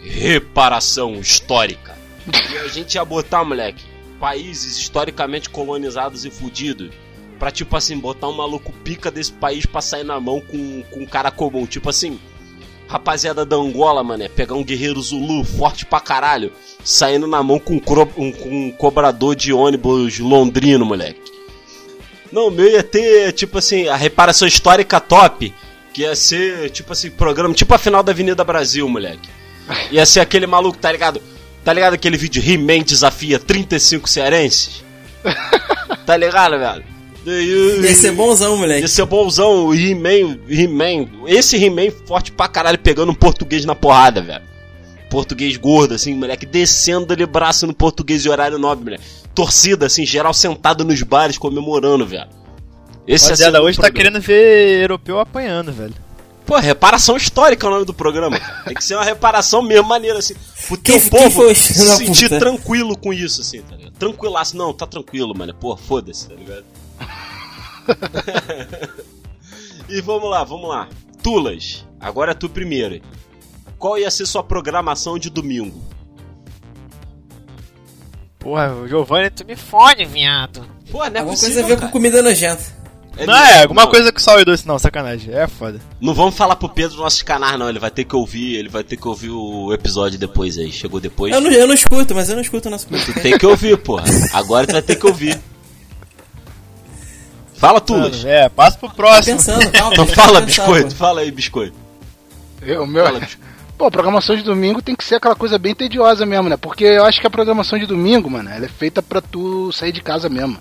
[0.00, 2.01] Reparação Histórica.
[2.26, 3.84] E a gente ia botar, moleque,
[4.20, 6.90] países historicamente colonizados e fudidos.
[7.38, 11.00] Pra, tipo assim, botar um maluco pica desse país pra sair na mão com, com
[11.00, 11.66] um cara comum.
[11.66, 12.20] Tipo assim,
[12.86, 16.52] rapaziada da Angola, mané, pegar um guerreiro Zulu forte pra caralho,
[16.84, 17.82] saindo na mão com um,
[18.16, 21.20] um, com um cobrador de ônibus londrino, moleque.
[22.30, 25.52] Não, meu ia ter, tipo assim, a reparação histórica top,
[25.92, 29.28] que ia ser, tipo assim, programa, tipo a final da Avenida Brasil, moleque.
[29.90, 31.20] Ia ser aquele maluco, tá ligado?
[31.64, 34.84] Tá ligado aquele vídeo He-Man desafia 35 cearenses?
[36.04, 36.84] tá ligado, velho?
[37.24, 38.80] Ia ser bonzão, moleque.
[38.80, 41.08] Ia ser bonzão, o He-Man, He-Man.
[41.26, 44.42] Esse He-Man forte pra caralho, pegando um português na porrada, velho.
[45.08, 49.04] Português gordo, assim, moleque, descendo ali braço no português de horário nobre, moleque.
[49.34, 52.28] Torcida, assim, geral sentado nos bares comemorando, velho.
[53.06, 55.94] Esse Rapaziada, hoje tá querendo ver europeu apanhando, velho.
[56.44, 58.38] Pô, reparação histórica é o nome do programa.
[58.64, 60.34] Tem que ser uma reparação mesmo maneira, assim.
[60.70, 62.38] O teu quem, povo quem se sentir puta?
[62.38, 63.92] tranquilo com isso, assim, tá ligado?
[63.94, 64.56] Tranquilaço.
[64.56, 65.54] Não, tá tranquilo, mano.
[65.54, 66.64] Pô, foda-se, tá ligado?
[69.88, 70.88] e vamos lá, vamos lá.
[71.22, 73.00] Tulas, agora é tu primeiro.
[73.78, 75.80] Qual ia ser sua programação de domingo?
[78.38, 80.66] Porra, o Giovanni, tu me fode, viado.
[80.90, 81.86] Pô, não é Alguma possível, coisa a ver cara.
[81.86, 82.81] com comida nojenta.
[83.16, 83.90] É não, é, alguma não.
[83.90, 85.34] coisa com sal e doce, não, sacanagem.
[85.34, 85.80] É foda.
[86.00, 87.68] Não vamos falar pro Pedro do nosso canal, não.
[87.68, 90.72] Ele vai ter que ouvir, ele vai ter que ouvir o episódio depois aí.
[90.72, 91.32] Chegou depois.
[91.32, 92.86] Eu não, eu não escuto, mas eu não escuto o nosso.
[92.86, 94.04] Tu tem que ouvir, porra.
[94.32, 95.38] Agora tu vai ter que ouvir.
[97.54, 98.24] Fala tu, Luiz.
[98.24, 99.38] É, passa pro próximo.
[99.38, 100.88] Tá pensando, calma, então fala, pensar, biscoito.
[100.88, 100.96] Pô.
[100.96, 101.76] Fala aí, biscoito.
[102.60, 103.04] Eu, meu...
[103.04, 103.52] Fala, biscoito.
[103.78, 106.56] Pô, a programação de domingo tem que ser aquela coisa bem tediosa mesmo, né?
[106.56, 109.92] Porque eu acho que a programação de domingo, mano, ela é feita pra tu sair
[109.92, 110.58] de casa mesmo.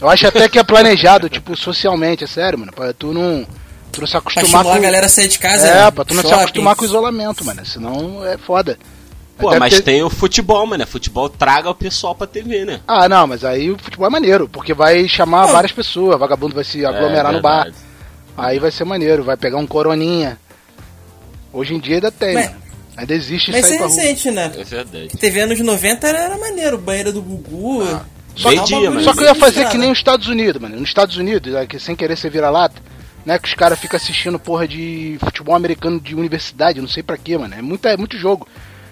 [0.00, 2.72] Eu acho até que é planejado, tipo, socialmente, é sério, mano.
[2.72, 3.46] Pra tu não.
[3.90, 4.72] Tu não se acostumar com.
[4.72, 5.90] a galera sair de casa, É, né?
[5.90, 6.36] pra tu não shopping.
[6.36, 7.66] se acostumar com o isolamento, mano.
[7.66, 8.78] Senão é foda.
[9.38, 9.82] Pô, até mas ter...
[9.82, 10.86] tem o futebol, mano.
[10.86, 12.80] Futebol traga o pessoal pra TV, né?
[12.86, 16.64] Ah, não, mas aí o futebol é maneiro, porque vai chamar várias pessoas, vagabundo vai
[16.64, 17.72] se aglomerar é, no bar.
[18.36, 20.38] Aí vai ser maneiro, vai pegar um coroninha.
[21.52, 22.46] Hoje em dia ainda tem, mas...
[22.46, 22.68] mano.
[22.98, 24.52] Ainda existe Mas isso é recente, né?
[24.56, 25.08] É verdade.
[25.16, 27.84] TV anos 90 era, era maneiro, banheiro do Gugu.
[27.84, 28.04] Ah.
[28.38, 30.78] Só, que, dia, só que eu ia fazer que nem os Estados Unidos, mano.
[30.78, 32.80] Nos Estados Unidos, é, que sem querer ser vira-lata,
[33.26, 33.36] né?
[33.36, 37.36] Que os caras ficam assistindo porra de futebol americano de universidade, não sei pra quê,
[37.36, 37.54] mano.
[37.54, 38.46] É muito, é muito jogo.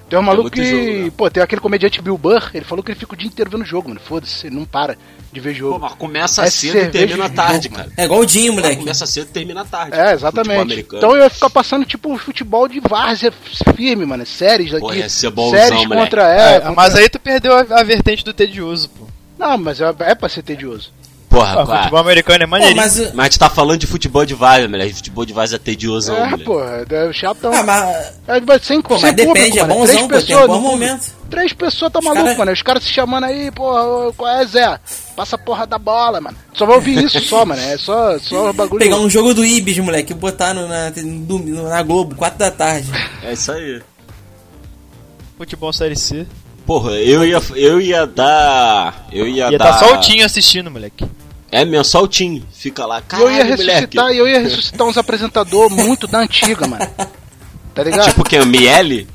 [0.09, 0.65] Tem um maluco que.
[0.65, 1.13] Jogo, né?
[1.17, 3.65] pô, tem aquele comediante Bill Burr, ele falou que ele fica o dia inteiro vendo
[3.65, 4.01] jogo, mano.
[4.01, 4.97] Foda-se, ele não para
[5.33, 5.75] de ver jogo.
[5.75, 7.91] Pô, mas começa é cedo e termina tarde, cara.
[7.97, 8.77] É igual o Dinho, moleque.
[8.77, 9.97] Começa cedo e termina tarde.
[9.97, 10.81] É, exatamente.
[10.81, 13.33] Então eu ia ficar passando, tipo, futebol de várzea
[13.77, 14.25] firme, mano.
[14.25, 14.81] Séries aqui.
[14.81, 16.03] Pô, ia ser bonzão, séries moleque.
[16.03, 16.33] contra.
[16.33, 16.75] É, é, contra...
[16.75, 19.16] Mas aí tu perdeu a, a vertente do tedioso, pô.
[19.39, 20.91] Não, mas é, é pra ser tedioso.
[21.29, 22.77] Porra, ah, futebol americano é maneiro.
[22.77, 24.95] Mas, mas a gente tá falando de futebol de vaza, moleque.
[24.95, 26.45] Futebol de vaza é tedioso, É, moleque.
[26.45, 27.53] porra, é chatão.
[27.53, 28.13] Ah, mas...
[28.27, 31.17] É, sem, pô, mas depende, é bonzão, três pô, pessoas, tem um bom momento.
[31.29, 32.39] Três pessoas tá maluco, cara...
[32.39, 32.53] mano.
[32.53, 34.81] Os caras se chamando aí, porra, qual é, Zé?
[35.15, 36.39] Passa a porra da bola, mano.
[36.55, 37.61] Só vou ouvir isso só, mano.
[37.61, 38.79] É só, só bagulho.
[38.79, 42.51] Pegar um jogo do Ibis, moleque, e botar no, na, no, na Globo, quatro da
[42.51, 42.89] tarde.
[43.23, 43.83] É isso aí.
[45.37, 46.27] Futebol Série C.
[46.67, 49.07] Porra, eu ia, eu ia dar.
[49.13, 49.67] Eu ia, ia dar.
[49.67, 51.07] Ia tá só o Tinho assistindo, moleque.
[51.51, 52.43] É mesmo, só o Tim.
[52.53, 56.87] Fica lá, caralho, Eu ia ressuscitar, eu ia ressuscitar uns apresentadores muito da antiga, mano.
[57.73, 58.09] Tá ligado?
[58.09, 58.41] Tipo quem?
[58.41, 59.07] O Miele?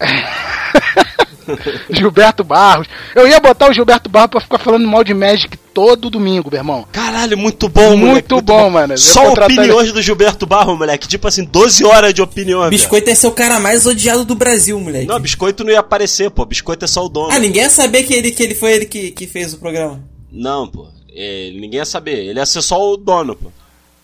[1.90, 2.86] Gilberto Barros.
[3.14, 6.60] Eu ia botar o Gilberto Barros pra ficar falando mal de Magic todo domingo, meu
[6.60, 6.86] irmão.
[6.92, 8.32] Caralho, muito bom, muito moleque.
[8.32, 8.96] Muito bom, mano.
[8.96, 9.92] Só opiniões ele...
[9.92, 11.08] do Gilberto Barros, moleque.
[11.08, 12.70] Tipo assim, 12 horas de opiniões.
[12.70, 15.06] Biscoito é ser o cara mais odiado do Brasil, moleque.
[15.06, 16.44] Não, Biscoito não ia aparecer, pô.
[16.44, 17.32] Biscoito é só o dono.
[17.32, 20.00] Ah, ninguém ia saber que ele, que ele foi ele que, que fez o programa.
[20.30, 20.86] Não, pô.
[21.14, 22.26] É, ninguém ia saber.
[22.26, 23.50] Ele ia ser só o dono, pô.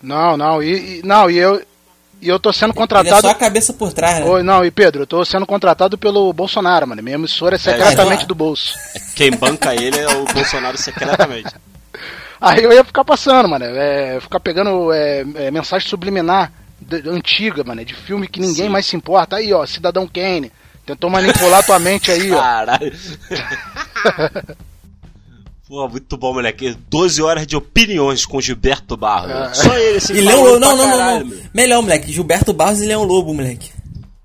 [0.01, 1.61] Não, não, e, e não, e eu.
[2.21, 3.09] E eu tô sendo contratado.
[3.09, 4.25] Ele é só a cabeça por trás, né?
[4.25, 7.01] Oi, não, e Pedro, eu tô sendo contratado pelo Bolsonaro, mano.
[7.01, 8.75] Minha emissora é, é secretamente é, do bolso.
[9.15, 11.51] Quem banca ele é o Bolsonaro secretamente.
[12.39, 13.65] Aí eu ia ficar passando, mano.
[13.65, 17.83] É, ficar pegando é, é, mensagem subliminar de, antiga, mano.
[17.83, 18.69] De filme que ninguém Sim.
[18.69, 19.37] mais se importa.
[19.37, 20.51] Aí, ó, Cidadão Kane.
[20.85, 22.39] Tentou manipular tua mente aí, ó.
[22.39, 22.93] Caralho.
[25.71, 26.75] Pô, muito bom, moleque.
[26.89, 29.31] 12 horas de opiniões com Gilberto Barros.
[29.31, 29.53] É.
[29.53, 31.31] Só ele, assim, e Leão, não, não, não, não.
[31.53, 32.11] Melhor, moleque.
[32.11, 33.71] Gilberto Barros e Leão Lobo, moleque.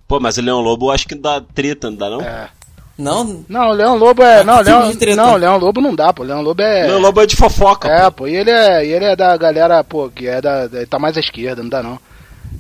[0.09, 2.21] Pô, mas o Leão Lobo eu acho que dá treta, não dá não?
[2.21, 2.49] É.
[2.99, 3.45] Não?
[3.49, 4.43] Não, o Leão Lobo é.
[4.43, 6.25] Não, Leão, não, o Leão Lobo não dá, pô.
[6.25, 6.89] O Leão Lobo é.
[6.89, 7.89] Leão Lobo é de fofoca.
[7.89, 8.25] É, pô.
[8.25, 10.65] pô, e ele é, ele é da galera, pô, que é da.
[10.65, 11.97] Ele tá mais à esquerda, não dá não.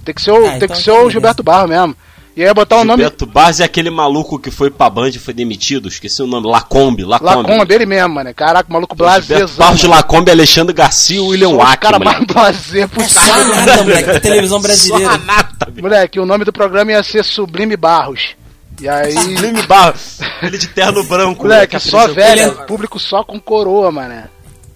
[0.05, 1.96] Tem que ser o, ah, tem então que ser o Gilberto Barros mesmo.
[2.37, 3.03] E aí botar o nome.
[3.03, 6.46] Beto Barros é aquele maluco que foi pra Band e foi demitido, esqueci o nome.
[6.46, 7.51] Lacombe, Lacombe.
[7.51, 8.35] Lacombe, ele mesmo, mano.
[8.35, 9.57] Caraca, maluco blasezão.
[9.57, 13.22] Barros de Lacombe, Alexandre Garcia e William Wack, cara mais blazer possível.
[13.22, 15.12] Só nada, moleque, da televisão brasileira.
[15.12, 18.37] Só nada, moleque, o nome do programa ia ser Sublime Barros.
[18.83, 19.12] E aí.
[19.12, 20.18] Sublime Barros.
[20.42, 21.75] Ele de terno branco, moleque.
[21.75, 24.25] moleque só velho, público só com coroa, mano.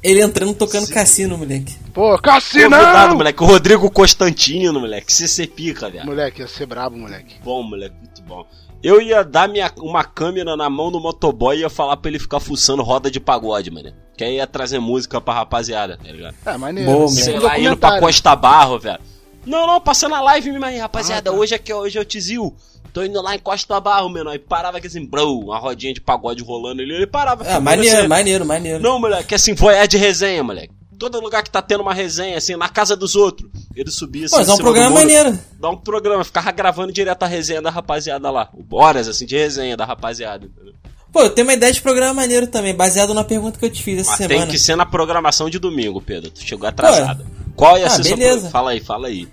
[0.03, 0.95] Ele entrando tocando Sim.
[0.95, 1.77] cassino, moleque.
[1.93, 2.71] Pô, cassino!
[2.71, 3.43] Cuidado, moleque.
[3.43, 5.13] O Rodrigo Constantino, moleque.
[5.13, 6.07] Se você pica, velho.
[6.07, 7.37] Moleque, ia ser brabo, moleque.
[7.45, 8.47] Bom, moleque, muito bom.
[8.83, 12.19] Eu ia dar minha, uma câmera na mão do motoboy e ia falar pra ele
[12.19, 13.93] ficar fuçando roda de pagode, mano.
[14.17, 16.35] Que aí ia trazer música pra rapaziada, tá ligado?
[16.47, 16.91] É, maneiro.
[16.91, 18.99] Boa, Sei lá, indo pra Costa Barro, velho.
[19.47, 21.31] Não, não, passando a live, aí, rapaziada.
[21.31, 21.39] Ah, tá.
[21.39, 22.55] Hoje é que hoje é o Tizil.
[22.93, 24.35] Tô indo lá em Costa Barro, menor.
[24.35, 26.93] E parava aqui assim, bro, uma rodinha de pagode rolando ali.
[26.93, 27.47] Ele parava.
[27.47, 28.09] É, maneiro, assim.
[28.09, 28.83] maneiro, maneiro.
[28.83, 30.75] Não, moleque, assim, foi é de resenha, moleque.
[30.99, 33.49] Todo lugar que tá tendo uma resenha, assim, na casa dos outros.
[33.75, 34.37] Ele subia assim.
[34.37, 35.39] Pô, dá um programa maneiro.
[35.59, 38.51] Dá um programa, ficava gravando direto a resenha da rapaziada lá.
[38.71, 40.75] Horas, assim, de resenha da rapaziada, entendeu?
[41.13, 43.83] Pô, eu tenho uma ideia de programa maneiro também, baseado na pergunta que eu te
[43.83, 44.41] fiz essa Mas semana.
[44.43, 46.31] Tem que ser na programação de domingo, Pedro.
[46.31, 47.25] Tu chegou atrasado.
[47.25, 48.43] Pô, Qual ia ah, ser beleza.
[48.43, 48.51] Sua...
[48.51, 49.29] Fala aí, fala aí.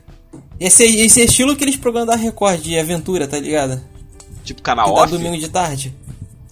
[0.60, 3.82] Esse, esse estilo aqueles programas da Record de aventura, tá ligado?
[4.44, 5.12] Tipo canal off?
[5.12, 5.94] domingo de tarde.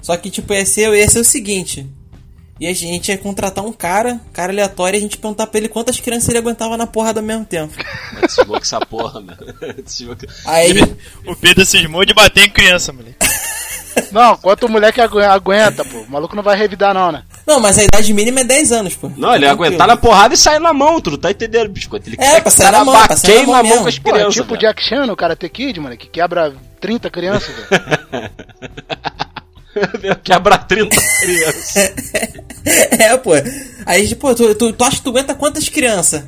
[0.01, 1.89] Só que, tipo, esse, esse é o seguinte.
[2.60, 5.67] E a gente ia contratar um cara, cara aleatório, e a gente perguntar pra ele
[5.67, 7.73] quantas crianças ele aguentava na porrada ao mesmo tempo.
[8.21, 9.38] Desculpa essa porra, mano.
[10.45, 10.71] Aí...
[11.25, 13.17] O Pedro cismou de bater em criança, moleque.
[14.12, 15.99] Não, quanto o moleque aguenta, pô.
[15.99, 17.23] O maluco não vai revidar, não, né?
[17.45, 19.12] Não, mas a idade mínima é 10 anos, pô.
[19.15, 22.10] Não, ele ia aguentar na porrada e sair na mão, tu não tá entendendo, biscoito.
[22.10, 24.36] Ele é, pra sair na mão, pra sair na mão, mão com as crianças.
[24.36, 27.69] Pô, é tipo o Jack Chan, o Karate Kid, mano, que quebra 30 crianças, velho.
[30.23, 31.93] Quebra 30 crianças.
[32.97, 33.31] é, pô.
[33.86, 36.23] Aí, pô, tu, tu, tu acha que tu aguenta quantas crianças?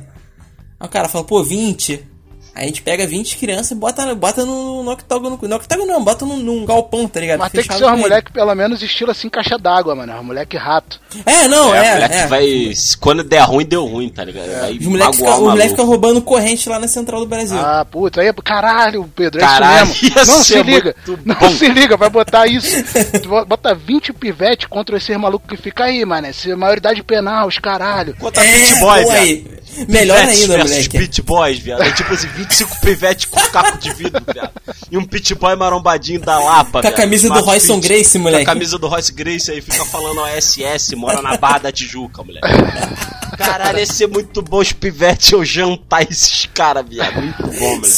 [0.78, 2.06] Aí o cara fala, pô, 20.
[2.54, 5.38] A gente pega 20 crianças e bota, bota no, no octógono.
[5.40, 7.38] No octógono não, bota num, num galpão, tá ligado?
[7.38, 10.12] Mas tem que ser uma mulher que pelo menos estilo assim caixa d'água, mano.
[10.12, 11.00] Uma mulher que rato.
[11.24, 11.78] É, não, é.
[11.78, 12.26] é, é.
[12.26, 12.72] vai.
[13.00, 14.48] Quando der ruim, deu ruim, tá ligado?
[14.48, 14.70] É.
[14.72, 17.58] Os moleques ficam moleque fica roubando corrente lá na central do Brasil.
[17.58, 20.26] Ah, puta, aí caralho, Pedro, é caralho, isso mesmo.
[20.26, 20.96] Não se liga.
[21.24, 21.50] Não bom.
[21.50, 22.76] se liga, vai botar isso.
[23.46, 26.26] bota 20 pivete contra esse maluco que fica aí, mano.
[26.26, 28.16] Essa maioridade penal, os caralho.
[28.16, 29.46] Contra é, Beat Boy, aí.
[29.88, 30.98] Melhor ainda, versus moleque.
[30.98, 31.82] Pit Boys, viado.
[31.82, 34.52] É tipo assim, 25 pivete com capo de vidro, viado.
[34.90, 38.44] E um Pit Boy marombadinho da Lapa, Com a camisa do Royson Grace, moleque.
[38.44, 42.22] Com a camisa do Royce Grace aí, fica falando OSS, mora na Barra da Tijuca,
[42.22, 42.46] moleque.
[43.38, 47.22] Caralho, ia ser muito bom os pivetes eu jantar esses caras, viado.
[47.22, 47.88] Muito bom, moleque.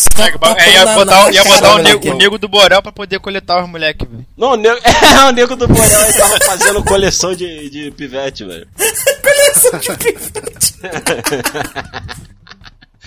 [0.58, 3.68] É, ia botar, ia botar o, nego, o nego do Borel pra poder coletar os
[3.68, 4.26] moleques, velho.
[4.36, 8.44] Não, o nego, é, o nego do Borel ele tava fazendo coleção de, de pivete,
[8.44, 8.68] velho.
[9.22, 10.74] coleção de pivete.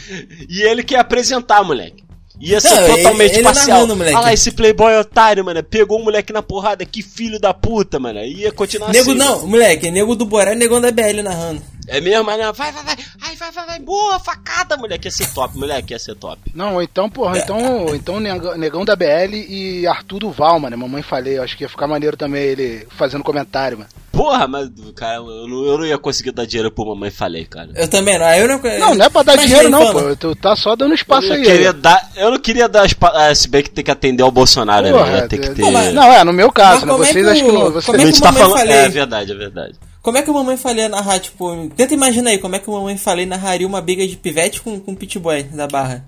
[0.49, 2.03] e ele quer apresentar, moleque.
[2.39, 3.67] Ia ser não, totalmente ele, ele parcial.
[3.67, 4.15] Narrando, moleque.
[4.15, 5.63] Ah lá, esse playboy otário, mano.
[5.63, 6.85] Pegou um moleque na porrada.
[6.85, 8.19] Que filho da puta, mano.
[8.19, 9.19] Ia continuar nego, assim.
[9.19, 9.47] Não, mano.
[9.47, 9.91] moleque.
[9.91, 11.61] Nego do Boré, negão da BL narrando.
[11.87, 12.53] É mesmo, mas não.
[12.53, 12.97] Vai, vai, vai.
[13.21, 13.79] Ai, vai, vai, vai.
[13.79, 15.07] Boa, facada, moleque.
[15.07, 15.93] Ia ser top, moleque.
[15.93, 16.39] Ia ser top.
[16.55, 17.37] Não, então, porra.
[17.37, 20.77] Então, então negão da BL e Arthur Duval, mano.
[20.77, 21.37] Mamãe falei.
[21.37, 23.89] Acho que ia ficar maneiro também ele fazendo comentário, mano.
[24.13, 27.71] Porra, mas, cara, eu não, eu não ia conseguir dar dinheiro pro mamãe falei, cara.
[27.73, 28.29] Eu também não.
[28.29, 30.15] Eu não, não, não é pra dar dinheiro, não, pô.
[30.15, 31.41] Tu tá só dando espaço eu aí.
[31.41, 33.17] Queria dar, eu não queria dar espaço.
[33.17, 35.27] Ah, se bem que tem que atender ao Bolsonaro, Porra, né?
[35.27, 35.63] Tem que ter...
[35.93, 36.93] Não, é, no meu caso, né?
[36.93, 37.71] Vocês é acham que não.
[37.71, 37.85] Vocês...
[37.87, 38.57] Como é que tá falando...
[38.59, 38.75] Falei?
[38.75, 39.75] É verdade, é verdade.
[40.03, 41.71] Como é que o Mamãe Falei narrar, tipo...
[41.75, 44.79] Tenta imaginar aí, como é que o Mamãe Falei narraria uma briga de pivete com,
[44.79, 46.05] com pitboy da Barra?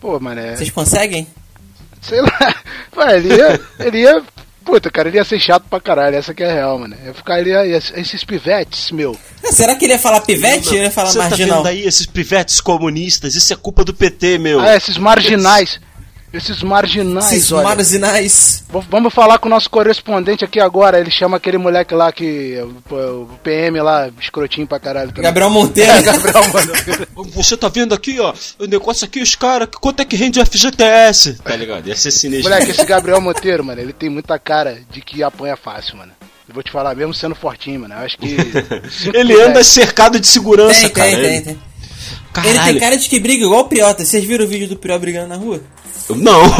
[0.00, 0.54] Pô, mané...
[0.54, 1.26] Vocês conseguem?
[2.00, 2.54] Sei lá.
[2.96, 4.22] Ué, ele ia, ele ia
[4.70, 6.96] Puta, cara, ele ia ser chato pra caralho, essa que é a real, mano.
[7.04, 7.66] Eu ficaria.
[7.66, 9.16] Esses pivetes, meu.
[9.50, 11.64] Será que ele ia falar pivete ou ele ia falar Você marginal?
[11.64, 13.34] Tá vendo aí esses pivetes comunistas?
[13.34, 14.60] Isso é culpa do PT, meu.
[14.60, 15.80] Ah, esses marginais.
[16.32, 17.64] Esses marginais, Esses olha.
[17.64, 18.64] marginais.
[18.88, 21.00] Vamos falar com o nosso correspondente aqui agora.
[21.00, 22.56] Ele chama aquele moleque lá que.
[22.88, 25.08] O PM lá, escrotinho pra caralho.
[25.08, 25.24] Também.
[25.24, 25.90] Gabriel Monteiro.
[25.90, 27.08] É, Gabriel Monteiro.
[27.34, 28.32] Você tá vendo aqui, ó.
[28.60, 29.68] O negócio aqui, os caras.
[29.80, 31.34] Quanto é que rende o FGTS?
[31.42, 31.88] Tá ligado?
[31.88, 32.48] Ia ser sinistro.
[32.48, 36.12] Moleque, esse Gabriel Monteiro, mano, ele tem muita cara de que apanha fácil, mano.
[36.48, 37.94] Eu vou te falar, mesmo sendo fortinho, mano.
[37.94, 38.36] Eu acho que.
[39.12, 41.10] ele anda cercado de segurança, tem, cara.
[41.10, 41.62] Tem, tem, tem.
[42.32, 42.56] Caralho.
[42.56, 44.04] Ele tem cara de que briga igual o Priota.
[44.04, 45.60] Vocês viram o vídeo do Priota brigando na rua?
[46.16, 46.40] Não.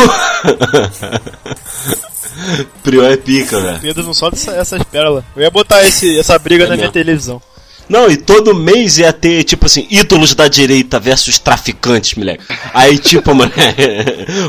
[2.82, 3.80] Prior é pica, velho.
[3.80, 5.24] Pedro não solta essa, essas pérolas.
[5.36, 6.82] Eu ia botar esse, essa briga é na mesmo.
[6.82, 7.42] minha televisão.
[7.88, 12.44] Não, e todo mês ia ter, tipo assim, ídolos da direita versus traficantes, moleque.
[12.72, 13.50] Aí, tipo, mano,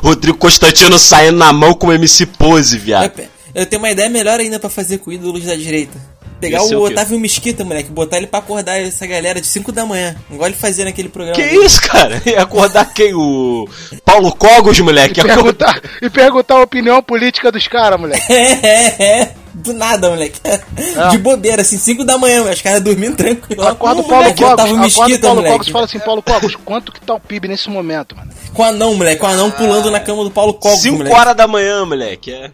[0.04, 3.12] Rodrigo Constantino saindo na mão com o MC Pose, viado.
[3.54, 6.11] Eu tenho uma ideia melhor ainda para fazer com ídolos da direita.
[6.42, 9.86] Pegar o, o Otávio Mesquita, moleque, botar ele pra acordar essa galera de 5 da
[9.86, 10.16] manhã.
[10.30, 11.36] Igual ele fazia naquele programa.
[11.36, 11.66] Que dele.
[11.66, 12.20] isso, cara?
[12.26, 13.14] E acordar quem?
[13.14, 13.68] O
[14.04, 15.20] Paulo Cogos, moleque?
[15.20, 18.22] E perguntar, e perguntar a opinião política dos caras, moleque.
[18.32, 19.34] É, é, é.
[19.54, 20.40] Do nada, moleque.
[20.44, 21.10] É.
[21.10, 23.68] De bobeira, assim, 5 da manhã, os caras dormindo tranquilo.
[23.68, 25.54] Acorda o Paulo moleque, Cogos, acorda Mesquita, o Paulo moleque.
[25.54, 28.32] Cogos fala assim, Paulo Cogos, quanto que tá o PIB nesse momento, mano?
[28.54, 31.86] Com anão, moleque, com anão pulando na cama do Paulo Cogos, 5 horas da manhã,
[31.86, 32.52] moleque, é.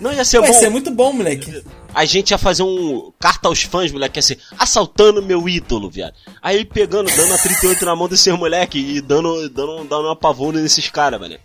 [0.00, 0.54] Não ia ser Vai bom.
[0.54, 1.62] Ia ser muito bom, moleque
[1.94, 6.14] a gente ia fazer um carta aos fãs, moleque, assim, assaltando meu ídolo, viado.
[6.42, 10.58] Aí pegando, dando a 38 na mão desses moleque e dando, dando, dando um apavoro
[10.58, 11.38] nesses caras, velho.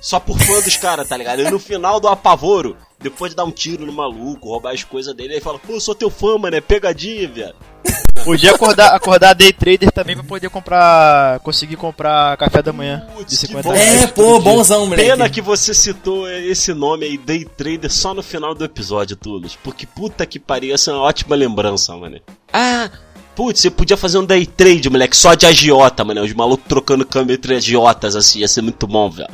[0.00, 1.42] Só por fã dos caras, tá ligado?
[1.42, 5.14] E no final do apavoro, depois de dar um tiro no maluco, roubar as coisas
[5.14, 7.56] dele, aí fala, pô, eu sou teu fã, mano, é pegadinha, viado.
[8.24, 11.40] Podia acordar, acordar day trader também pra poder comprar.
[11.40, 15.10] conseguir comprar café da manhã de 50 bom, É, pô, bonzão, moleque.
[15.10, 19.56] Pena que você citou esse nome aí, day trader, só no final do episódio, Tulos.
[19.56, 22.20] Porque puta que pariu, essa é uma ótima lembrança, mano.
[22.52, 22.90] Ah,
[23.34, 26.22] Putz, você podia fazer um day trade, moleque, só de agiota, mano.
[26.22, 29.30] Os malucos trocando câmbio entre agiotas, assim, ia ser muito bom, velho.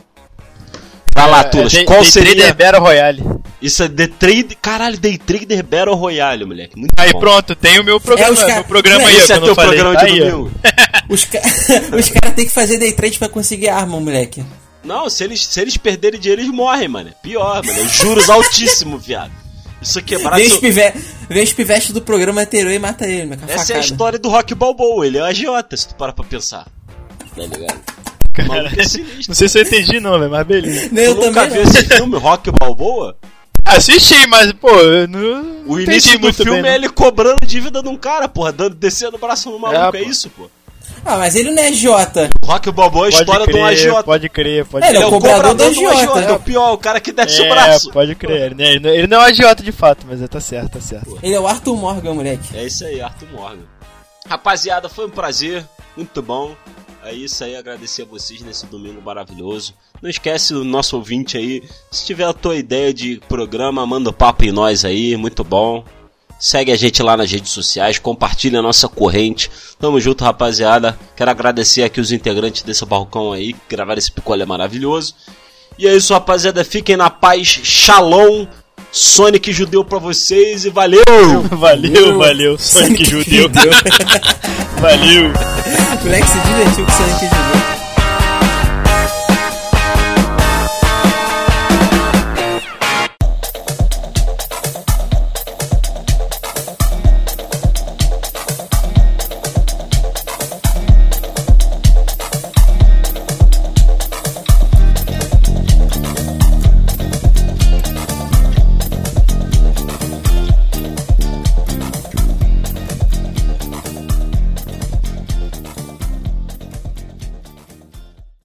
[1.19, 2.35] Vai lá, é, Tulas, é, qual day seria...
[2.35, 3.23] Trader Battle Royale.
[3.61, 4.59] Isso é The Trade.
[4.63, 6.79] Caralho, Day Trader Battle Royale, moleque.
[6.79, 7.19] Muito aí bom.
[7.19, 8.31] pronto, tem o meu programa.
[8.31, 10.53] É, os meu programa aí, Esse é teu falei, programa tá de domingo.
[11.09, 11.41] os ca...
[11.99, 14.45] os caras têm que fazer Day Trade pra conseguir arma, moleque.
[14.85, 17.11] Não, se eles, se eles perderem dinheiro, eles morrem, mano.
[17.21, 17.89] Pior, mano.
[17.89, 19.33] Juros altíssimos, viado.
[19.83, 20.43] Isso aqui é barato.
[20.43, 20.93] Vem pive...
[21.29, 24.29] Vem os pivetes do programa anterior e mata ele, meu Essa é a história do
[24.29, 25.07] Rock Balboa.
[25.07, 26.67] Ele é um agiota, se tu parar pra pensar.
[27.37, 27.98] Tá ligado?
[28.47, 28.71] Cara,
[29.29, 30.89] não sei se eu entendi não, velho, mas beleza.
[30.93, 33.17] Nem eu tu nunca viu esse filme, Rock Balboa?
[33.65, 35.65] Assisti, mas, pô, eu não.
[35.67, 39.17] O início do filme bem, é ele cobrando dívida de um cara, porra, dando, descendo
[39.17, 40.49] o braço no maluco, é, é isso, pô.
[41.05, 42.29] Ah, mas ele não é agiota.
[42.45, 44.05] Rock Balboa é a história crer, de um agiota.
[44.05, 44.97] Pode crer, pode crer.
[44.97, 46.21] Ele é o cobrador, do agiota.
[46.21, 47.91] É o pior, o cara que desce é, o braço.
[47.93, 48.53] pode crer.
[48.53, 51.19] Ele não, ele não é um agiota de fato, mas tá certo, tá certo.
[51.23, 52.57] Ele é o Arthur Morgan, moleque.
[52.57, 53.63] É isso aí, Arthur Morgan.
[54.29, 55.65] Rapaziada, foi um prazer,
[55.97, 56.55] muito bom.
[57.09, 59.73] É isso aí, agradecer a vocês nesse domingo maravilhoso.
[60.03, 61.63] Não esquece o nosso ouvinte aí.
[61.91, 65.83] Se tiver a tua ideia de programa, manda papo em nós aí, muito bom.
[66.39, 69.51] Segue a gente lá nas redes sociais, compartilha a nossa corrente.
[69.79, 70.99] Tamo junto, rapaziada.
[71.17, 75.15] Quero agradecer aqui os integrantes desse balcão aí que gravaram esse picolé maravilhoso.
[75.79, 76.63] E é isso, rapaziada.
[76.63, 77.49] Fiquem na paz.
[77.49, 78.47] Shalom.
[78.93, 81.03] Sonic judeu pra vocês e valeu!
[81.53, 82.59] Valeu, valeu.
[82.59, 83.71] Sonic, Sonic judeu.
[84.81, 85.33] valeu.
[86.01, 87.68] O moleque se divertiu com Sonic judeu.